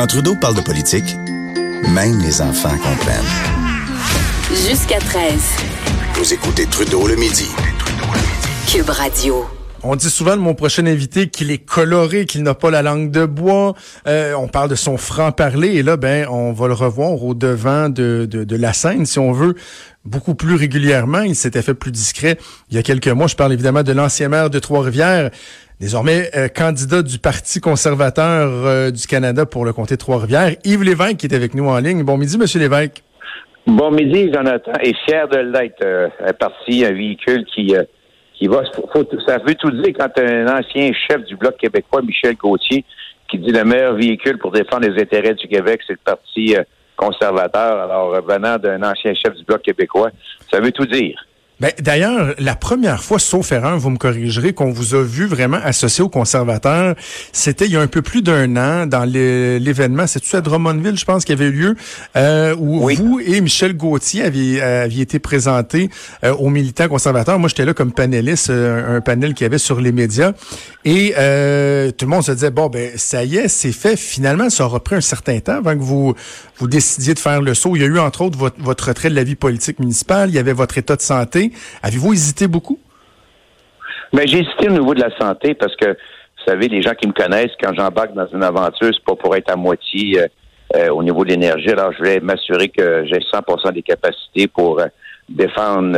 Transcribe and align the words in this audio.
Quand 0.00 0.06
Trudeau 0.06 0.34
parle 0.34 0.54
de 0.54 0.62
politique, 0.62 1.14
même 1.94 2.22
les 2.22 2.40
enfants 2.40 2.74
comprennent. 2.78 3.22
Jusqu'à 4.48 4.98
13. 4.98 5.34
Vous 6.14 6.32
écoutez 6.32 6.64
Trudeau 6.64 7.06
le 7.06 7.16
midi. 7.16 7.50
Cube 8.66 8.88
Radio. 8.88 9.44
On 9.82 9.96
dit 9.96 10.08
souvent 10.08 10.36
de 10.36 10.40
mon 10.40 10.54
prochain 10.54 10.86
invité 10.86 11.28
qu'il 11.28 11.50
est 11.50 11.58
coloré, 11.58 12.24
qu'il 12.24 12.42
n'a 12.42 12.54
pas 12.54 12.70
la 12.70 12.80
langue 12.80 13.10
de 13.10 13.26
bois. 13.26 13.74
Euh, 14.06 14.32
on 14.32 14.48
parle 14.48 14.70
de 14.70 14.74
son 14.74 14.96
franc-parler 14.96 15.68
et 15.68 15.82
là, 15.82 15.98
ben, 15.98 16.26
on 16.30 16.52
va 16.52 16.68
le 16.68 16.72
revoir 16.72 17.22
au 17.22 17.34
devant 17.34 17.90
de, 17.90 18.26
de, 18.26 18.44
de 18.44 18.56
la 18.56 18.72
scène, 18.72 19.04
si 19.04 19.18
on 19.18 19.32
veut, 19.32 19.54
beaucoup 20.06 20.34
plus 20.34 20.54
régulièrement. 20.54 21.20
Il 21.20 21.36
s'était 21.36 21.60
fait 21.60 21.74
plus 21.74 21.92
discret 21.92 22.38
il 22.70 22.76
y 22.76 22.78
a 22.78 22.82
quelques 22.82 23.08
mois. 23.08 23.26
Je 23.26 23.36
parle 23.36 23.52
évidemment 23.52 23.82
de 23.82 23.92
l'ancien 23.92 24.30
maire 24.30 24.48
de 24.48 24.58
Trois-Rivières, 24.58 25.30
désormais 25.80 26.30
euh, 26.36 26.48
candidat 26.48 27.02
du 27.02 27.18
Parti 27.18 27.60
conservateur 27.60 28.50
euh, 28.50 28.90
du 28.90 29.06
Canada 29.06 29.46
pour 29.46 29.64
le 29.64 29.72
comté 29.72 29.94
de 29.94 30.00
Trois-Rivières, 30.00 30.54
Yves 30.64 30.84
Lévesque, 30.84 31.16
qui 31.16 31.26
est 31.26 31.34
avec 31.34 31.54
nous 31.54 31.66
en 31.66 31.78
ligne. 31.78 32.04
Bon 32.04 32.18
midi, 32.18 32.36
Monsieur 32.38 32.60
Lévesque. 32.60 33.02
Bon 33.66 33.90
midi, 33.90 34.30
Jonathan, 34.32 34.72
et 34.82 34.94
fier 35.06 35.26
de 35.28 35.38
l'être. 35.38 35.82
Euh, 35.82 36.08
un 36.20 36.32
parti, 36.32 36.84
un 36.84 36.92
véhicule 36.92 37.44
qui, 37.46 37.74
qui 38.34 38.46
va. 38.46 38.62
Faut, 38.92 39.06
ça 39.26 39.38
veut 39.38 39.54
tout 39.54 39.70
dire 39.70 39.94
quand 39.98 40.18
un 40.18 40.46
ancien 40.46 40.92
chef 41.08 41.24
du 41.24 41.36
Bloc 41.36 41.56
québécois, 41.56 42.02
Michel 42.02 42.36
Gauthier, 42.36 42.84
qui 43.28 43.38
dit 43.38 43.52
le 43.52 43.64
meilleur 43.64 43.94
véhicule 43.94 44.38
pour 44.38 44.52
défendre 44.52 44.88
les 44.88 45.00
intérêts 45.00 45.34
du 45.34 45.48
Québec, 45.48 45.80
c'est 45.86 45.94
le 45.94 46.00
Parti 46.04 46.56
conservateur. 46.96 47.80
Alors, 47.80 48.20
venant 48.22 48.58
d'un 48.58 48.82
ancien 48.82 49.14
chef 49.14 49.34
du 49.34 49.44
Bloc 49.44 49.62
québécois, 49.62 50.10
ça 50.50 50.60
veut 50.60 50.72
tout 50.72 50.86
dire. 50.86 51.24
Ben, 51.60 51.72
D'ailleurs, 51.78 52.34
la 52.38 52.54
première 52.54 53.02
fois, 53.02 53.18
sauf 53.18 53.52
erreur, 53.52 53.78
vous 53.78 53.90
me 53.90 53.98
corrigerez, 53.98 54.54
qu'on 54.54 54.70
vous 54.70 54.94
a 54.94 55.02
vu 55.02 55.26
vraiment 55.26 55.58
associé 55.62 56.02
aux 56.02 56.08
conservateurs, 56.08 56.94
c'était 57.32 57.66
il 57.66 57.72
y 57.72 57.76
a 57.76 57.80
un 57.80 57.86
peu 57.86 58.00
plus 58.00 58.22
d'un 58.22 58.56
an 58.56 58.86
dans 58.86 59.04
l'événement, 59.04 60.06
c'est-tu 60.06 60.34
à 60.36 60.40
Drummondville, 60.40 60.98
je 60.98 61.04
pense, 61.04 61.24
qu'il 61.24 61.38
y 61.38 61.42
avait 61.42 61.50
eu 61.50 61.52
lieu, 61.52 61.76
euh, 62.16 62.54
où 62.58 62.88
vous 62.88 63.20
et 63.20 63.40
Michel 63.40 63.76
Gauthier 63.76 64.22
aviez, 64.22 64.62
aviez 64.62 65.02
été 65.02 65.18
présentés 65.18 65.90
euh, 66.24 66.32
aux 66.34 66.48
militants 66.48 66.88
conservateurs. 66.88 67.38
Moi, 67.38 67.48
j'étais 67.48 67.64
là 67.64 67.74
comme 67.74 67.92
panéliste, 67.92 68.50
euh, 68.50 68.96
un 68.96 69.00
panel 69.00 69.34
qu'il 69.34 69.44
y 69.44 69.46
avait 69.46 69.58
sur 69.58 69.80
les 69.80 69.92
médias, 69.92 70.32
et 70.84 71.14
euh, 71.18 71.90
tout 71.90 72.06
le 72.06 72.10
monde 72.10 72.22
se 72.22 72.32
disait, 72.32 72.50
bon, 72.50 72.68
ben 72.68 72.92
ça 72.96 73.24
y 73.24 73.36
est, 73.36 73.48
c'est 73.48 73.72
fait. 73.72 73.96
Finalement, 73.96 74.48
ça 74.48 74.64
aura 74.64 74.80
pris 74.80 74.96
un 74.96 75.00
certain 75.02 75.38
temps 75.40 75.58
avant 75.58 75.74
que 75.74 75.82
vous, 75.82 76.14
vous 76.58 76.68
décidiez 76.68 77.12
de 77.12 77.18
faire 77.18 77.42
le 77.42 77.52
saut. 77.54 77.76
Il 77.76 77.82
y 77.82 77.84
a 77.84 77.88
eu, 77.88 77.98
entre 77.98 78.22
autres, 78.22 78.38
votre, 78.38 78.56
votre 78.60 78.88
retrait 78.88 79.10
de 79.10 79.14
la 79.14 79.24
vie 79.24 79.34
politique 79.34 79.78
municipale, 79.78 80.30
il 80.30 80.34
y 80.34 80.38
avait 80.38 80.54
votre 80.54 80.78
état 80.78 80.96
de 80.96 81.02
santé, 81.02 81.49
Avez-vous 81.82 82.12
hésité 82.12 82.48
beaucoup? 82.48 82.78
Mais 84.12 84.20
ben, 84.20 84.28
j'ai 84.28 84.38
hésité 84.38 84.68
au 84.68 84.72
niveau 84.72 84.94
de 84.94 85.00
la 85.00 85.16
santé 85.16 85.54
parce 85.54 85.74
que, 85.76 85.86
vous 85.86 86.44
savez, 86.46 86.68
les 86.68 86.82
gens 86.82 86.94
qui 86.94 87.06
me 87.06 87.12
connaissent, 87.12 87.52
quand 87.62 87.72
j'embarque 87.74 88.12
dans 88.14 88.26
une 88.26 88.42
aventure, 88.42 88.90
c'est 88.92 89.04
pas 89.04 89.14
pour 89.14 89.36
être 89.36 89.50
à 89.50 89.56
moitié 89.56 90.20
euh, 90.20 90.26
euh, 90.76 90.88
au 90.88 91.02
niveau 91.02 91.24
de 91.24 91.30
l'énergie. 91.30 91.70
Alors, 91.70 91.92
je 91.92 92.02
vais 92.02 92.20
m'assurer 92.20 92.68
que 92.68 93.04
j'ai 93.06 93.18
100% 93.18 93.72
des 93.72 93.82
capacités 93.82 94.48
pour 94.48 94.80
euh, 94.80 94.86
défendre 95.28 95.96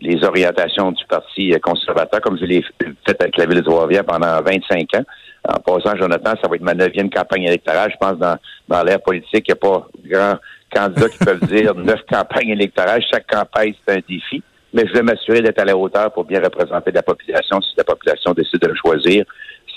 les 0.00 0.24
orientations 0.24 0.92
du 0.92 1.04
Parti 1.06 1.52
conservateur, 1.62 2.20
comme 2.20 2.38
je 2.38 2.44
l'ai 2.44 2.62
fait 3.06 3.16
avec 3.20 3.36
la 3.36 3.46
Ville 3.46 3.56
de 3.56 3.62
Trois-Rivières 3.62 4.04
pendant 4.04 4.40
25 4.42 4.94
ans. 4.94 5.04
En 5.48 5.60
passant, 5.60 5.96
Jonathan, 5.96 6.34
ça 6.42 6.48
va 6.48 6.56
être 6.56 6.62
ma 6.62 6.74
neuvième 6.74 7.08
campagne 7.08 7.44
électorale. 7.44 7.90
Je 7.90 7.96
pense 7.96 8.18
dans, 8.18 8.36
dans 8.68 8.82
l'ère 8.82 9.00
politique, 9.00 9.46
il 9.48 9.52
n'y 9.52 9.52
a 9.52 9.56
pas 9.56 9.88
grand 10.04 10.38
candidats 10.70 11.08
qui 11.08 11.18
peuvent 11.18 11.46
dire 11.46 11.74
neuf 11.76 12.00
campagnes 12.10 12.50
électorales. 12.50 13.02
Chaque 13.10 13.26
campagne, 13.26 13.74
c'est 13.86 13.96
un 13.96 14.00
défi. 14.08 14.42
Mais 14.72 14.86
je 14.86 14.92
vais 14.92 15.02
m'assurer 15.02 15.40
d'être 15.40 15.60
à 15.60 15.64
la 15.64 15.76
hauteur 15.76 16.12
pour 16.12 16.24
bien 16.24 16.40
représenter 16.40 16.90
la 16.92 17.02
population 17.02 17.60
si 17.60 17.74
la 17.76 17.84
population 17.84 18.32
décide 18.32 18.60
de 18.60 18.68
le 18.68 18.74
choisir. 18.74 19.24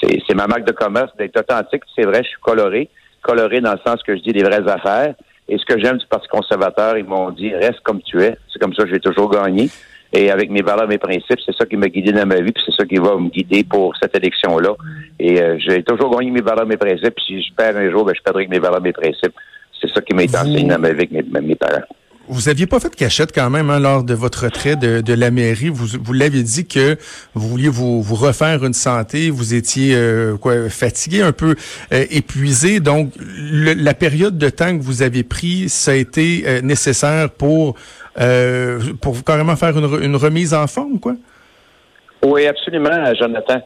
C'est 0.01 0.35
ma 0.35 0.47
marque 0.47 0.65
de 0.65 0.71
commerce 0.71 1.15
d'être 1.17 1.39
authentique. 1.39 1.83
C'est 1.95 2.05
vrai, 2.05 2.23
je 2.23 2.29
suis 2.29 2.41
coloré. 2.41 2.89
Coloré 3.21 3.61
dans 3.61 3.73
le 3.73 3.79
sens 3.85 4.01
que 4.03 4.15
je 4.15 4.21
dis 4.21 4.33
des 4.33 4.43
vraies 4.43 4.67
affaires. 4.67 5.13
Et 5.47 5.57
ce 5.57 5.65
que 5.65 5.79
j'aime 5.79 5.97
du 5.97 6.05
Parti 6.07 6.27
conservateur, 6.27 6.97
ils 6.97 7.05
m'ont 7.05 7.29
dit 7.29 7.53
reste 7.53 7.81
comme 7.83 8.01
tu 8.01 8.21
es. 8.21 8.35
C'est 8.51 8.59
comme 8.59 8.73
ça 8.73 8.83
que 8.83 8.89
je 8.89 8.93
vais 8.93 8.99
toujours 8.99 9.29
gagner. 9.29 9.69
Et 10.13 10.29
avec 10.29 10.49
mes 10.49 10.61
valeurs, 10.61 10.87
mes 10.87 10.97
principes, 10.97 11.39
c'est 11.45 11.55
ça 11.55 11.65
qui 11.65 11.77
m'a 11.77 11.87
guidé 11.87 12.11
dans 12.11 12.25
ma 12.25 12.35
vie, 12.35 12.51
puis 12.51 12.63
c'est 12.65 12.75
ça 12.75 12.85
qui 12.85 12.97
va 12.97 13.15
me 13.15 13.29
guider 13.29 13.63
pour 13.63 13.95
cette 14.01 14.15
élection-là. 14.15 14.75
Et 15.19 15.41
euh, 15.41 15.57
j'ai 15.59 15.83
toujours 15.83 16.17
gagné 16.17 16.31
mes 16.31 16.41
valeurs, 16.41 16.65
mes 16.65 16.77
principes. 16.77 17.15
Puis 17.15 17.25
si 17.25 17.41
je 17.41 17.53
perds 17.53 17.77
un 17.77 17.89
jour, 17.89 18.03
ben, 18.03 18.13
je 18.15 18.21
perdrai 18.21 18.41
avec 18.41 18.49
mes 18.49 18.59
valeurs, 18.59 18.81
mes 18.81 18.91
principes. 18.91 19.33
C'est 19.79 19.89
ça 19.89 20.01
qui 20.01 20.13
m'a 20.13 20.23
été 20.23 20.37
enseigné 20.37 20.65
dans 20.65 20.79
ma 20.79 20.89
vie 20.89 21.07
avec 21.09 21.11
mes, 21.11 21.55
parents. 21.55 21.83
Vous 22.27 22.49
aviez 22.49 22.65
pas 22.65 22.79
fait 22.79 22.89
de 22.89 22.95
cachette 22.95 23.33
quand 23.33 23.49
même 23.49 23.69
hein, 23.69 23.79
lors 23.79 24.03
de 24.03 24.13
votre 24.13 24.45
retrait 24.45 24.75
de, 24.75 25.01
de 25.01 25.13
la 25.13 25.31
mairie? 25.31 25.69
Vous, 25.69 25.97
vous 26.01 26.13
l'aviez 26.13 26.43
dit 26.43 26.67
que 26.67 26.97
vous 27.33 27.47
vouliez 27.47 27.69
vous, 27.69 28.01
vous 28.01 28.15
refaire 28.15 28.63
une 28.63 28.73
santé. 28.73 29.29
Vous 29.29 29.53
étiez 29.53 29.95
euh, 29.95 30.37
quoi 30.37 30.69
fatigué, 30.69 31.21
un 31.21 31.31
peu 31.31 31.55
euh, 31.93 32.05
épuisé. 32.09 32.79
Donc, 32.79 33.11
la 33.19 33.93
période 33.93 34.37
de 34.37 34.49
temps 34.49 34.77
que 34.77 34.83
vous 34.83 35.01
avez 35.01 35.23
pris, 35.23 35.67
ça 35.67 35.91
a 35.91 35.95
été 35.95 36.43
euh, 36.45 36.61
nécessaire 36.61 37.29
pour 37.29 37.75
pour 38.99 39.23
carrément 39.23 39.55
faire 39.55 39.77
une, 39.77 40.03
une 40.03 40.15
remise 40.17 40.53
en 40.53 40.67
forme, 40.67 40.99
quoi? 40.99 41.15
Oui, 42.23 42.45
absolument, 42.45 43.13
Jonathan. 43.17 43.61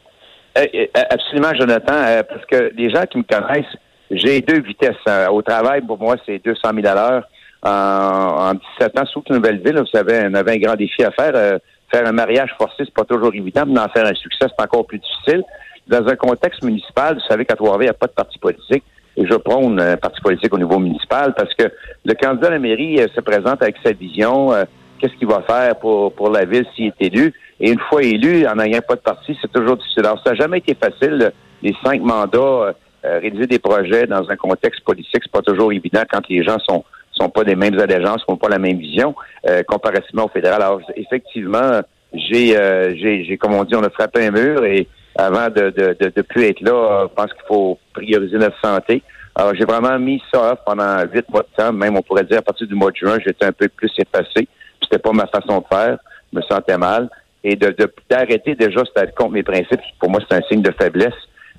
Absolument, 0.93 1.51
Jonathan, 1.59 2.23
parce 2.29 2.45
que 2.49 2.71
les 2.77 2.91
gens 2.91 3.05
qui 3.07 3.17
me 3.17 3.23
connaissent, 3.23 3.75
j'ai 4.11 4.41
deux 4.41 4.61
vitesses. 4.61 4.95
Euh, 5.07 5.27
au 5.27 5.41
travail, 5.41 5.81
pour 5.81 5.99
moi, 5.99 6.15
c'est 6.25 6.43
200 6.43 6.59
000 6.73 6.87
à 6.87 6.93
l'heure. 6.93 7.27
En, 7.65 8.51
en 8.51 8.53
17 8.79 8.99
ans, 8.99 9.05
surtout 9.07 9.33
Nouvelle-Ville, 9.33 9.79
vous 9.79 9.87
savez, 9.87 10.27
on 10.29 10.33
avait 10.35 10.53
un 10.53 10.57
grand 10.57 10.75
défi 10.75 11.03
à 11.03 11.11
faire. 11.11 11.31
Euh, 11.35 11.57
faire 11.91 12.07
un 12.07 12.11
mariage 12.11 12.49
forcé, 12.57 12.77
c'est 12.79 12.93
pas 12.93 13.03
toujours 13.03 13.33
évident, 13.33 13.63
mais 13.67 13.75
d'en 13.75 13.87
faire 13.89 14.05
un 14.05 14.13
succès, 14.15 14.47
c'est 14.47 14.63
encore 14.63 14.85
plus 14.85 14.99
difficile. 14.99 15.43
Dans 15.87 16.05
un 16.07 16.15
contexte 16.15 16.63
municipal, 16.63 17.15
vous 17.15 17.27
savez 17.29 17.45
qu'à 17.45 17.55
Trois-Rivières, 17.55 17.91
il 17.91 17.93
n'y 17.93 17.97
a 17.97 17.99
pas 17.99 18.07
de 18.07 18.13
parti 18.13 18.39
politique. 18.39 18.83
Et 19.17 19.25
je 19.25 19.35
prône 19.35 19.79
un 19.79 19.97
parti 19.97 20.19
politique 20.21 20.53
au 20.53 20.57
niveau 20.57 20.77
municipal 20.77 21.33
parce 21.35 21.53
que 21.53 21.71
le 22.03 22.13
candidat 22.15 22.47
à 22.47 22.51
la 22.51 22.59
mairie 22.59 22.99
euh, 22.99 23.07
se 23.15 23.21
présente 23.21 23.61
avec 23.61 23.75
sa 23.83 23.93
vision, 23.93 24.51
qu'est-ce 24.99 25.13
qu'il 25.13 25.27
va 25.27 25.41
faire 25.47 25.77
pour, 25.77 26.13
pour 26.13 26.29
la 26.29 26.45
ville 26.45 26.65
s'il 26.75 26.87
est 26.87 27.01
élu. 27.01 27.33
Et 27.59 27.71
une 27.71 27.79
fois 27.79 28.03
élu, 28.03 28.45
en 28.45 28.55
n'ayant 28.55 28.81
pas 28.87 28.95
de 28.95 29.01
parti, 29.01 29.37
c'est 29.41 29.51
toujours 29.51 29.77
difficile. 29.77 30.05
Alors, 30.05 30.21
ça 30.23 30.31
n'a 30.31 30.35
jamais 30.35 30.57
été 30.57 30.75
facile, 30.75 31.31
les 31.61 31.75
cinq 31.83 32.01
mandats 32.01 32.73
euh, 33.05 33.19
réaliser 33.19 33.45
des 33.45 33.59
projets 33.59 34.07
dans 34.07 34.27
un 34.29 34.35
contexte 34.35 34.83
politique, 34.83 35.21
c'est 35.21 35.31
pas 35.31 35.43
toujours 35.43 35.71
évident 35.71 36.01
quand 36.09 36.27
les 36.27 36.43
gens 36.43 36.57
sont 36.59 36.83
sont 37.15 37.29
pas 37.29 37.43
des 37.43 37.55
mêmes 37.55 37.79
allégeances, 37.79 38.23
n'ont 38.27 38.37
pas 38.37 38.49
la 38.49 38.59
même 38.59 38.77
vision, 38.77 39.15
euh, 39.47 39.63
comparativement 39.63 40.25
au 40.25 40.29
fédéral. 40.29 40.61
Alors, 40.61 40.81
effectivement, 40.95 41.81
j'ai, 42.13 42.57
euh, 42.57 42.93
j'ai, 42.95 43.23
j'ai, 43.25 43.37
comme 43.37 43.53
on 43.53 43.63
dit, 43.63 43.75
on 43.75 43.83
a 43.83 43.89
frappé 43.89 44.25
un 44.25 44.31
mur 44.31 44.63
et 44.65 44.87
avant 45.17 45.47
de, 45.47 45.69
de, 45.69 45.95
de, 45.99 46.11
de 46.13 46.21
plus 46.21 46.43
être 46.43 46.61
là, 46.61 47.07
je 47.09 47.13
pense 47.15 47.31
qu'il 47.31 47.45
faut 47.47 47.79
prioriser 47.93 48.37
notre 48.37 48.59
santé. 48.61 49.01
Alors, 49.33 49.53
j'ai 49.55 49.65
vraiment 49.65 49.97
mis 49.99 50.21
ça 50.33 50.53
off 50.53 50.59
pendant 50.65 51.01
huit 51.11 51.27
mois 51.29 51.41
de 51.43 51.55
temps. 51.55 51.73
Même, 51.73 51.97
on 51.97 52.01
pourrait 52.01 52.23
dire, 52.23 52.39
à 52.39 52.41
partir 52.41 52.67
du 52.67 52.75
mois 52.75 52.91
de 52.91 52.95
juin, 52.95 53.17
j'étais 53.25 53.45
un 53.45 53.51
peu 53.51 53.67
plus 53.67 53.91
effacé. 53.97 54.47
C'était 54.81 54.97
pas 54.97 55.11
ma 55.11 55.27
façon 55.27 55.59
de 55.59 55.65
faire. 55.69 55.97
Je 56.31 56.37
me 56.37 56.41
sentais 56.43 56.77
mal. 56.77 57.09
Et 57.43 57.55
de, 57.55 57.75
d'arrêter 58.09 58.55
déjà, 58.55 58.81
c'était 58.85 59.11
contre 59.11 59.31
mes 59.31 59.43
principes. 59.43 59.81
Pour 59.99 60.09
moi, 60.09 60.21
c'est 60.27 60.37
un 60.37 60.41
signe 60.49 60.61
de 60.61 60.71
faiblesse. 60.71 61.13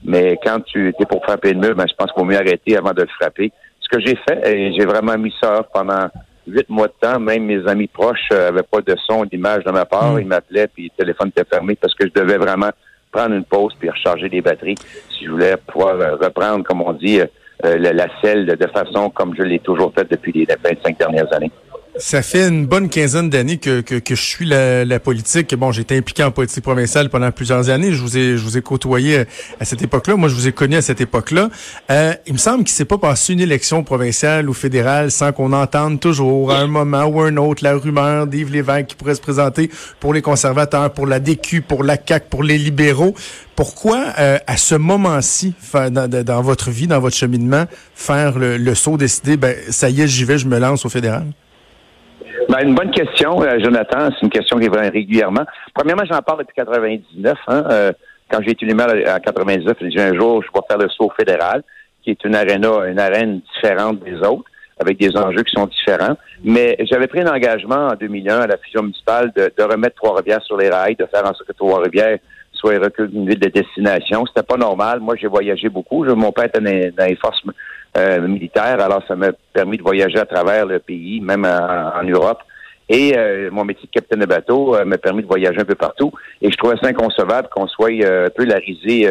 Mais 0.05 0.39
quand 0.43 0.61
tu 0.61 0.89
es 0.89 1.06
pour 1.06 1.22
frapper 1.22 1.53
le 1.53 1.61
mur, 1.61 1.75
ben, 1.75 1.87
je 1.89 1.95
pense 1.95 2.11
qu'il 2.12 2.22
vaut 2.22 2.28
mieux 2.28 2.37
arrêter 2.37 2.77
avant 2.77 2.93
de 2.93 3.03
le 3.03 3.09
frapper. 3.09 3.53
Ce 3.86 3.97
que 3.97 4.04
j'ai 4.04 4.16
fait, 4.28 4.52
et 4.52 4.72
j'ai 4.72 4.84
vraiment 4.84 5.16
mis 5.16 5.32
ça 5.41 5.64
pendant 5.72 6.08
huit 6.47 6.69
mois 6.69 6.88
de 6.88 6.94
temps. 7.00 7.20
Même 7.20 7.44
mes 7.44 7.66
amis 7.69 7.86
proches 7.86 8.30
n'avaient 8.30 8.60
euh, 8.60 8.62
pas 8.70 8.80
de 8.80 8.97
son, 9.06 9.24
d'image 9.24 9.64
de 9.64 9.70
ma 9.70 9.84
part. 9.84 10.14
Mm. 10.14 10.20
Ils 10.20 10.26
m'appelaient, 10.26 10.69
puis 10.69 10.91
le 10.97 11.04
téléphone 11.04 11.28
était 11.28 11.44
fermé 11.44 11.76
parce 11.76 11.94
que 11.94 12.06
je 12.06 12.12
devais 12.12 12.38
vraiment 12.38 12.70
prendre 13.12 13.34
une 13.34 13.44
pause 13.44 13.74
puis 13.78 13.88
recharger 13.88 14.28
les 14.28 14.41
batteries 14.41 14.74
si 15.10 15.24
je 15.24 15.30
voulais 15.30 15.56
pouvoir 15.56 15.94
euh, 16.00 16.16
reprendre, 16.16 16.64
comme 16.64 16.82
on 16.82 16.92
dit, 16.92 17.20
euh, 17.20 17.78
la, 17.78 17.92
la 17.92 18.06
selle 18.20 18.47
de 18.47 18.66
façon 18.69 19.08
comme 19.10 19.34
je 19.36 19.42
l'ai 19.42 19.60
toujours 19.60 19.92
fait 19.94 20.08
depuis 20.10 20.32
les 20.32 20.44
25 20.44 20.98
dernières 20.98 21.32
années. 21.32 21.50
Ça 21.99 22.21
fait 22.21 22.49
une 22.49 22.67
bonne 22.67 22.91
quinzaine 22.91 23.31
d'années 23.31 23.57
que, 23.57 23.81
que, 23.81 24.15
je 24.15 24.21
suis 24.23 24.45
la, 24.45 24.84
la 24.84 25.01
politique. 25.01 25.55
Bon, 25.55 25.73
j'ai 25.73 25.81
été 25.81 25.97
impliqué 25.97 26.23
en 26.23 26.31
politique 26.31 26.62
provinciale 26.62 27.09
pendant 27.09 27.33
plusieurs 27.33 27.71
années. 27.71 27.93
Je 27.93 28.03
vous 28.03 28.19
ai, 28.19 28.37
je 28.37 28.43
vous 28.43 28.59
ai 28.59 28.62
côtoyé 28.62 29.25
à 29.61 29.65
cette 29.65 29.81
époque-là. 29.81 30.16
Moi, 30.16 30.28
je 30.28 30.34
vous 30.34 30.47
ai 30.47 30.53
connu 30.53 30.77
à 30.77 30.83
cette 30.83 31.01
époque-là. 31.01 31.48
Euh, 31.91 32.13
il 32.27 32.34
me 32.34 32.39
semble 32.39 32.65
qu'il 32.65 32.75
s'est 32.75 32.84
pas 32.84 32.98
passé 32.98 33.33
une 33.33 33.41
élection 33.41 33.83
provinciale 33.83 34.51
ou 34.51 34.53
fédérale 34.53 35.10
sans 35.10 35.33
qu'on 35.33 35.54
entende 35.54 35.98
toujours 35.98 36.53
à 36.53 36.59
un 36.59 36.66
moment 36.66 37.04
ou 37.04 37.22
un 37.22 37.39
autre 37.39 37.65
la 37.65 37.75
rumeur 37.75 38.27
d'Yves 38.27 38.53
Lévesque 38.53 38.89
qui 38.89 38.97
pourrait 38.97 39.15
se 39.15 39.22
présenter 39.22 39.71
pour 39.99 40.13
les 40.13 40.21
conservateurs, 40.21 40.92
pour 40.92 41.07
la 41.07 41.19
DQ, 41.19 41.63
pour 41.63 41.83
la 41.83 41.97
CAQ, 41.97 42.27
pour 42.28 42.42
les 42.42 42.59
libéraux. 42.59 43.15
Pourquoi, 43.54 44.04
euh, 44.19 44.39
à 44.47 44.59
ce 44.59 44.75
moment-ci, 44.75 45.54
dans, 45.72 46.10
dans, 46.10 46.42
votre 46.42 46.71
vie, 46.71 46.89
dans 46.89 47.01
votre 47.01 47.16
cheminement, 47.16 47.65
faire 47.95 48.39
le, 48.39 48.59
le 48.59 48.75
saut, 48.75 48.99
décider, 48.99 49.39
ben 49.39 49.57
ça 49.71 49.89
y 49.89 50.03
est, 50.03 50.09
j'y 50.09 50.25
vais, 50.25 50.37
je 50.37 50.47
me 50.47 50.59
lance 50.59 50.84
au 50.84 50.91
fédéral? 50.91 51.25
Ben, 52.56 52.68
une 52.68 52.74
bonne 52.74 52.91
question, 52.91 53.42
euh, 53.42 53.58
Jonathan. 53.58 54.08
C'est 54.12 54.22
une 54.22 54.30
question 54.30 54.58
qui 54.58 54.68
revient 54.68 54.88
régulièrement. 54.88 55.44
Premièrement, 55.74 56.04
j'en 56.10 56.22
parle 56.22 56.38
depuis 56.38 56.54
99. 56.54 57.36
Hein, 57.48 57.64
euh, 57.70 57.92
quand 58.30 58.38
j'ai 58.41 58.53
été 58.53 58.64
maire 58.72 58.94
en 59.14 59.20
99, 59.20 59.76
j'ai 59.78 59.88
dit 59.88 60.00
un 60.00 60.14
jour, 60.14 60.42
je 60.42 60.48
vais 60.48 60.64
faire 60.66 60.78
le 60.78 60.88
saut 60.88 61.12
fédéral, 61.18 61.62
qui 62.03 62.12
est 62.12 62.24
une 62.24 62.34
aréna, 62.34 62.86
une 62.86 62.98
arène 62.98 63.42
différente 63.53 63.98
des 63.98 64.16
autres, 64.26 64.44
avec 64.80 64.97
des 64.98 65.14
enjeux 65.18 65.42
qui 65.42 65.53
sont 65.54 65.66
différents. 65.66 66.16
Mais 66.44 66.78
j'avais 66.91 67.08
pris 67.08 67.20
un 67.20 67.30
engagement 67.30 67.88
en 67.88 67.94
2001 67.94 68.38
à 68.38 68.47
la 68.47 68.56
fusion 68.56 68.84
municipale 68.84 69.32
de, 69.36 69.62
remettre 69.62 69.97
Trois-Rivières 69.97 70.42
sur 70.42 70.56
les 70.56 70.70
rails, 70.70 70.97
de 70.97 71.04
faire 71.04 71.24
en 71.24 71.34
sorte 71.34 71.48
que 71.48 71.53
Trois-Rivières 71.53 72.20
soit 72.56 72.74
une 72.98 73.28
ville 73.28 73.38
de 73.38 73.48
destination. 73.48 74.24
C'était 74.26 74.47
pas 74.47 74.56
normal. 74.56 75.00
Moi, 75.00 75.14
j'ai 75.20 75.26
voyagé 75.26 75.68
beaucoup. 75.68 76.04
mon 76.04 76.32
père 76.32 76.47
était 76.47 76.60
dans, 76.60 77.06
les 77.06 77.16
forces 77.16 77.42
euh, 77.97 78.26
militaire. 78.26 78.80
Alors, 78.80 79.03
ça 79.06 79.16
m'a 79.16 79.32
permis 79.53 79.78
de 79.78 79.82
voyager 79.82 80.18
à 80.18 80.26
travers 80.26 80.66
le 80.66 80.78
pays, 80.78 81.20
même 81.20 81.44
en, 81.44 82.03
Europe. 82.04 82.41
Et 82.88 83.16
euh, 83.16 83.50
mon 83.50 83.64
métier 83.64 83.86
de 83.86 83.91
capitaine 83.92 84.20
de 84.20 84.26
bateau 84.26 84.76
m'a 84.84 84.98
permis 84.98 85.22
de 85.22 85.28
voyager 85.28 85.60
un 85.60 85.64
peu 85.64 85.74
partout. 85.74 86.12
Et 86.41 86.50
je 86.50 86.56
trouvais 86.56 86.76
ça 86.80 86.88
inconcevable 86.88 87.48
qu'on 87.48 87.66
soit 87.66 87.91
un 87.91 88.30
peu 88.34 88.44
la 88.44 88.56
risée 88.56 89.10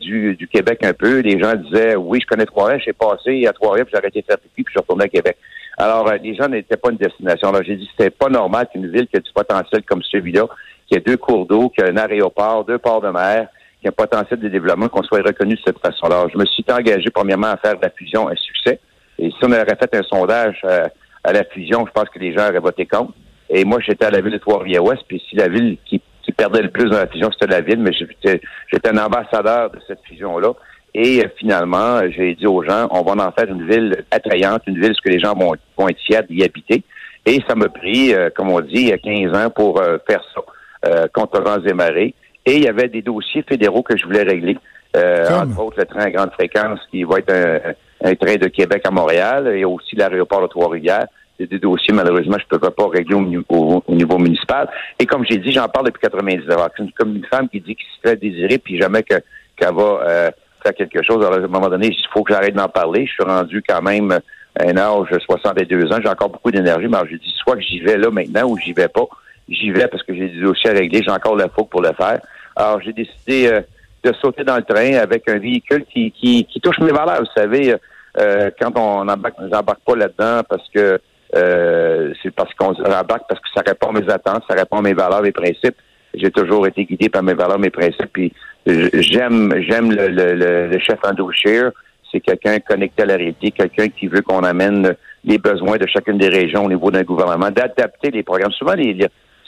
du, 0.00 0.34
du, 0.34 0.48
Québec 0.48 0.80
un 0.82 0.92
peu. 0.92 1.20
Les 1.20 1.38
gens 1.40 1.54
disaient, 1.54 1.96
oui, 1.96 2.20
je 2.20 2.26
connais 2.26 2.46
Trois-Rivières, 2.46 2.82
j'ai 2.84 2.92
passé 2.92 3.46
à 3.46 3.52
Trois-Rivières, 3.52 3.86
puis 3.86 3.92
j'ai 3.92 3.98
arrêté 3.98 4.20
de 4.20 4.26
faire 4.26 4.38
pipi, 4.38 4.62
puis 4.62 4.66
je 4.66 4.70
suis 4.72 4.80
retourné 4.80 5.04
à 5.04 5.08
Québec. 5.08 5.36
Alors, 5.80 6.12
les 6.20 6.34
gens 6.34 6.48
n'étaient 6.48 6.76
pas 6.76 6.90
une 6.90 6.96
destination. 6.96 7.48
Alors, 7.50 7.62
j'ai 7.62 7.76
dit, 7.76 7.88
c'était 7.96 8.10
pas 8.10 8.28
normal 8.28 8.66
qu'une 8.70 8.90
ville 8.90 9.06
qui 9.06 9.16
a 9.16 9.20
du 9.20 9.32
potentiel 9.32 9.82
comme 9.84 10.02
celui-là, 10.02 10.46
qui 10.88 10.96
a 10.96 11.00
deux 11.00 11.16
cours 11.16 11.46
d'eau, 11.46 11.68
qui 11.68 11.80
a 11.82 11.86
un 11.86 11.96
aéroport, 11.96 12.64
deux 12.64 12.78
ports 12.78 13.00
de 13.00 13.10
mer, 13.10 13.46
qui 13.80 13.86
a 13.86 13.90
un 13.90 13.92
potentiel 13.92 14.40
de 14.40 14.48
développement, 14.48 14.88
qu'on 14.88 15.04
soit 15.04 15.22
reconnu 15.22 15.54
de 15.54 15.60
cette 15.64 15.78
façon-là. 15.78 16.26
Je 16.32 16.36
me 16.36 16.44
suis 16.46 16.64
engagé, 16.68 17.10
premièrement, 17.14 17.46
à 17.46 17.56
faire 17.58 17.76
de 17.76 17.82
la 17.82 17.90
fusion 17.90 18.28
un 18.28 18.34
succès. 18.34 18.80
Et 19.20 19.30
si 19.30 19.36
on 19.42 19.52
avait 19.52 19.64
fait 19.64 19.94
un 19.94 20.02
sondage 20.02 20.60
euh, 20.64 20.88
à 21.22 21.32
la 21.32 21.44
fusion, 21.44 21.86
je 21.86 21.92
pense 21.92 22.08
que 22.08 22.18
les 22.18 22.32
gens 22.36 22.48
auraient 22.48 22.58
voté 22.58 22.84
contre. 22.84 23.12
Et 23.48 23.64
moi, 23.64 23.78
j'étais 23.80 24.04
à 24.04 24.10
la 24.10 24.20
ville 24.20 24.32
de 24.32 24.38
Trois-Rivières-Ouest, 24.38 25.02
puis 25.06 25.22
si 25.28 25.36
la 25.36 25.48
ville 25.48 25.78
qui, 25.86 26.02
perdait 26.36 26.62
le 26.62 26.70
plus 26.70 26.90
dans 26.90 26.98
la 26.98 27.06
fusion, 27.06 27.30
c'était 27.32 27.50
la 27.50 27.62
ville, 27.62 27.78
mais 27.78 27.92
j'étais, 27.92 28.40
j'étais 28.70 28.90
un 28.90 28.98
ambassadeur 28.98 29.70
de 29.70 29.80
cette 29.88 30.00
fusion-là. 30.04 30.52
Et 30.94 31.20
euh, 31.24 31.28
finalement, 31.38 32.00
j'ai 32.10 32.34
dit 32.34 32.46
aux 32.46 32.62
gens, 32.62 32.88
on 32.90 33.02
va 33.02 33.26
en 33.26 33.32
faire 33.32 33.48
une 33.48 33.68
ville 33.68 34.04
attrayante, 34.10 34.62
une 34.66 34.80
ville 34.80 34.92
où 34.92 35.08
les 35.08 35.20
gens 35.20 35.34
vont, 35.34 35.52
vont 35.76 35.88
être 35.88 36.00
fiers 36.00 36.22
d'y 36.28 36.42
habiter. 36.42 36.82
Et 37.26 37.40
ça 37.46 37.54
m'a 37.54 37.68
pris, 37.68 38.14
euh, 38.14 38.30
comme 38.34 38.50
on 38.50 38.60
dit, 38.60 38.72
il 38.74 38.88
y 38.88 38.92
a 38.92 38.98
15 38.98 39.36
ans 39.36 39.50
pour 39.50 39.82
faire 40.06 40.22
ça, 40.34 41.08
contre 41.12 41.42
vents 41.42 41.62
et 41.62 41.74
marées. 41.74 42.14
Et 42.46 42.56
il 42.56 42.64
y 42.64 42.68
avait 42.68 42.88
des 42.88 43.02
dossiers 43.02 43.44
fédéraux 43.46 43.82
que 43.82 43.96
je 43.96 44.04
voulais 44.06 44.22
régler. 44.22 44.56
Euh, 44.96 45.26
entre 45.30 45.60
autres, 45.60 45.76
le 45.78 45.84
train 45.84 46.00
à 46.00 46.10
grande 46.10 46.32
fréquence 46.32 46.80
qui 46.90 47.04
va 47.04 47.18
être 47.18 47.76
un, 48.02 48.14
train 48.14 48.36
de 48.36 48.48
Québec 48.48 48.82
à 48.84 48.90
Montréal 48.90 49.48
et 49.48 49.64
aussi 49.64 49.96
l'aéroport 49.96 50.42
de 50.42 50.46
Trois-Rivières. 50.46 51.06
C'est 51.38 51.48
des 51.48 51.58
dossiers, 51.58 51.94
malheureusement, 51.94 52.36
je 52.38 52.56
ne 52.56 52.58
peux 52.58 52.70
pas 52.70 52.88
régler 52.88 53.14
au, 53.14 53.92
niveau 53.92 54.18
municipal. 54.18 54.68
Et 54.98 55.06
comme 55.06 55.24
j'ai 55.28 55.36
dit, 55.36 55.52
j'en 55.52 55.68
parle 55.68 55.86
depuis 55.86 56.00
99. 56.00 56.56
C'est 56.76 56.94
comme 56.94 57.16
une 57.16 57.26
femme 57.26 57.48
qui 57.48 57.60
dit 57.60 57.76
qu'il 57.76 57.86
se 57.86 58.08
fait 58.08 58.16
désirer, 58.16 58.58
puis 58.58 58.80
jamais 58.80 59.02
qu'elle 59.02 59.22
va 59.60 60.00
euh, 60.08 60.30
faire 60.62 60.74
quelque 60.74 61.02
chose. 61.02 61.24
Alors, 61.24 61.38
à 61.38 61.44
un 61.44 61.48
moment 61.48 61.68
donné, 61.68 61.88
il 61.88 62.06
faut 62.12 62.22
que 62.22 62.32
j'arrête 62.32 62.54
d'en 62.54 62.68
parler. 62.68 63.06
Je 63.06 63.12
suis 63.12 63.24
rendu 63.24 63.62
quand 63.66 63.82
même 63.82 64.18
un 64.60 64.76
âge 64.76 65.10
de 65.10 65.18
62 65.18 65.92
ans. 65.92 65.98
J'ai 66.02 66.08
encore 66.08 66.30
beaucoup 66.30 66.50
d'énergie, 66.50 66.88
mais 66.88 66.98
j'ai 67.10 67.18
dit 67.18 67.34
soit 67.36 67.56
que 67.56 67.62
j'y 67.62 67.80
vais 67.80 67.96
là 67.96 68.10
maintenant 68.10 68.48
ou 68.48 68.58
j'y 68.58 68.72
vais 68.72 68.88
pas. 68.88 69.06
J'y 69.48 69.70
vais 69.70 69.86
parce 69.88 70.02
que 70.02 70.14
j'ai 70.14 70.28
des 70.28 70.40
dossiers 70.40 70.70
à 70.70 70.74
régler. 70.74 71.02
J'ai 71.02 71.10
encore 71.10 71.36
la 71.36 71.48
fougue 71.48 71.68
pour 71.68 71.82
le 71.82 71.92
faire. 71.92 72.20
Alors, 72.56 72.80
j'ai 72.82 72.92
décidé 72.92 73.48
euh, 73.48 73.60
de 74.02 74.12
sauter 74.20 74.44
dans 74.44 74.56
le 74.56 74.62
train 74.62 74.94
avec 74.94 75.28
un 75.28 75.38
véhicule 75.38 75.84
qui, 75.92 76.10
qui, 76.12 76.60
touche 76.60 76.78
mes 76.80 76.92
valeurs. 76.92 77.20
Vous 77.20 77.40
savez, 77.40 77.74
euh, 78.20 78.50
quand 78.60 78.76
on 78.76 79.08
embarque, 79.08 79.36
j'embarque 79.40 79.80
pas 79.86 79.96
là-dedans 79.96 80.42
parce 80.48 80.68
que 80.74 81.00
euh, 81.36 82.14
c'est 82.22 82.30
parce 82.34 82.52
qu'on 82.54 82.72
embarque 82.72 83.24
parce 83.28 83.40
que 83.40 83.48
ça 83.54 83.62
répond 83.66 83.90
à 83.90 84.00
mes 84.00 84.10
attentes, 84.10 84.42
ça 84.48 84.54
répond 84.54 84.78
à 84.78 84.82
mes 84.82 84.94
valeurs, 84.94 85.22
mes 85.22 85.32
principes. 85.32 85.76
J'ai 86.14 86.30
toujours 86.30 86.66
été 86.66 86.84
guidé 86.84 87.08
par 87.08 87.22
mes 87.22 87.34
valeurs, 87.34 87.58
mes 87.58 87.70
principes. 87.70 88.12
Puis 88.12 88.32
j'aime, 88.66 89.54
j'aime 89.68 89.92
le, 89.92 90.78
chef 90.78 90.98
Andrew 91.04 91.30
Scheer. 91.32 91.70
C'est 92.10 92.20
quelqu'un 92.20 92.58
connecté 92.60 93.02
à 93.02 93.06
la 93.06 93.16
réalité, 93.16 93.50
quelqu'un 93.50 93.88
qui 93.88 94.06
veut 94.06 94.22
qu'on 94.22 94.42
amène 94.42 94.96
les 95.24 95.36
besoins 95.38 95.76
de 95.76 95.86
chacune 95.86 96.16
des 96.16 96.28
régions 96.28 96.64
au 96.64 96.68
niveau 96.68 96.90
d'un 96.90 97.02
gouvernement, 97.02 97.50
d'adapter 97.50 98.10
les 98.10 98.22
programmes. 98.22 98.52
Souvent, 98.52 98.74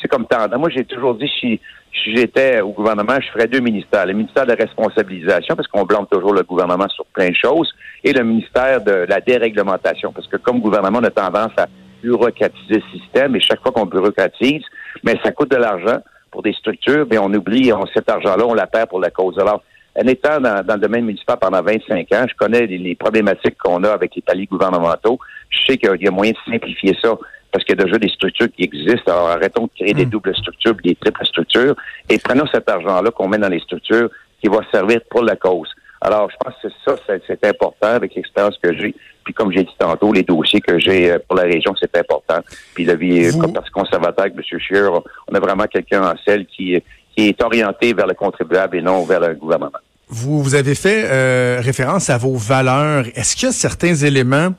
c'est 0.00 0.08
comme 0.08 0.26
tant. 0.26 0.46
Moi, 0.58 0.68
j'ai 0.68 0.84
toujours 0.84 1.14
dit, 1.14 1.30
si, 1.40 1.58
si 1.92 2.16
j'étais 2.16 2.60
au 2.60 2.72
gouvernement, 2.72 3.14
je 3.20 3.30
ferais 3.32 3.46
deux 3.46 3.60
ministères. 3.60 4.06
Le 4.06 4.12
ministère 4.12 4.44
de 4.44 4.50
la 4.50 4.56
responsabilisation, 4.56 5.56
parce 5.56 5.68
qu'on 5.68 5.84
blâme 5.84 6.06
toujours 6.10 6.34
le 6.34 6.42
gouvernement 6.42 6.88
sur 6.88 7.06
plein 7.06 7.30
de 7.30 7.34
choses, 7.34 7.72
et 8.04 8.12
le 8.12 8.24
ministère 8.24 8.82
de 8.82 9.06
la 9.08 9.20
déréglementation, 9.20 10.12
parce 10.12 10.26
que 10.26 10.36
comme 10.36 10.60
gouvernement, 10.60 11.00
on 11.00 11.04
a 11.04 11.10
tendance 11.10 11.52
à 11.56 11.66
bureaucratiser 12.02 12.82
le 12.82 12.98
système, 12.98 13.36
et 13.36 13.40
chaque 13.40 13.62
fois 13.62 13.72
qu'on 13.72 13.86
bureaucratise, 13.86 14.62
mais 15.02 15.16
ça 15.22 15.32
coûte 15.32 15.50
de 15.50 15.56
l'argent 15.56 16.00
pour 16.30 16.42
des 16.42 16.52
structures, 16.52 17.06
mais 17.10 17.18
on 17.18 17.32
oublie, 17.32 17.72
on, 17.72 17.86
cet 17.86 18.08
argent-là, 18.08 18.44
on 18.46 18.54
la 18.54 18.66
perd 18.66 18.88
pour 18.88 19.00
la 19.00 19.10
cause. 19.10 19.38
Alors, 19.38 19.62
en 19.96 20.06
étant 20.06 20.40
dans, 20.40 20.62
le 20.66 20.80
domaine 20.80 21.04
municipal 21.04 21.36
pendant 21.40 21.62
25 21.62 22.12
ans, 22.12 22.26
je 22.28 22.34
connais 22.36 22.66
les, 22.66 22.94
problématiques 22.94 23.58
qu'on 23.58 23.82
a 23.84 23.90
avec 23.90 24.14
les 24.14 24.22
paliers 24.22 24.46
gouvernementaux. 24.46 25.18
Je 25.48 25.58
sais 25.66 25.78
qu'il 25.78 26.02
y 26.02 26.08
a 26.08 26.10
moyen 26.10 26.32
de 26.32 26.52
simplifier 26.52 26.96
ça 27.02 27.16
parce 27.52 27.64
qu'il 27.64 27.76
y 27.76 27.82
a 27.82 27.84
déjà 27.84 27.98
des 27.98 28.08
structures 28.08 28.46
qui 28.56 28.62
existent. 28.62 29.10
Alors 29.10 29.30
arrêtons 29.30 29.64
de 29.64 29.70
créer 29.74 29.92
des 29.92 30.06
hmm. 30.06 30.10
doubles 30.10 30.36
structures, 30.36 30.74
des 30.84 30.94
triples 30.94 31.26
structures, 31.26 31.74
et 32.08 32.18
prenons 32.18 32.46
cet 32.46 32.68
argent-là 32.68 33.10
qu'on 33.10 33.28
met 33.28 33.38
dans 33.38 33.48
les 33.48 33.58
structures 33.60 34.08
qui 34.40 34.48
va 34.48 34.60
servir 34.72 35.00
pour 35.10 35.22
la 35.22 35.34
cause. 35.34 35.68
Alors, 36.00 36.30
je 36.30 36.36
pense 36.42 36.54
que 36.62 36.68
ça, 36.84 36.96
c'est 37.26 37.44
important 37.44 37.88
avec 37.88 38.14
l'expérience 38.14 38.56
que 38.62 38.74
j'ai. 38.74 38.94
Puis, 39.24 39.34
comme 39.34 39.52
j'ai 39.52 39.64
dit 39.64 39.74
tantôt, 39.78 40.12
les 40.12 40.22
dossiers 40.22 40.60
que 40.60 40.78
j'ai 40.78 41.10
euh, 41.10 41.18
pour 41.26 41.36
la 41.36 41.42
région, 41.42 41.74
c'est 41.78 41.94
important. 41.96 42.38
Puis, 42.74 42.84
la 42.84 42.94
vie, 42.94 43.30
comme 43.38 43.52
Parti 43.52 43.70
conservateur 43.70 44.24
avec 44.24 44.34
M. 44.34 44.58
Scheer, 44.58 44.90
on 45.28 45.34
a 45.34 45.40
vraiment 45.40 45.64
quelqu'un 45.64 46.02
en 46.10 46.14
selle 46.24 46.46
qui, 46.46 46.82
qui 47.14 47.28
est 47.28 47.42
orienté 47.42 47.92
vers 47.92 48.06
le 48.06 48.14
contribuable 48.14 48.78
et 48.78 48.82
non 48.82 49.04
vers 49.04 49.20
le 49.20 49.34
gouvernement. 49.34 49.78
Vous, 50.08 50.42
vous 50.42 50.54
avez 50.54 50.74
fait 50.74 51.04
euh, 51.04 51.60
référence 51.62 52.10
à 52.10 52.18
vos 52.18 52.34
valeurs. 52.34 53.04
Est-ce 53.14 53.36
qu'il 53.36 53.46
y 53.46 53.50
a 53.50 53.52
certains 53.52 53.94
éléments 53.94 54.54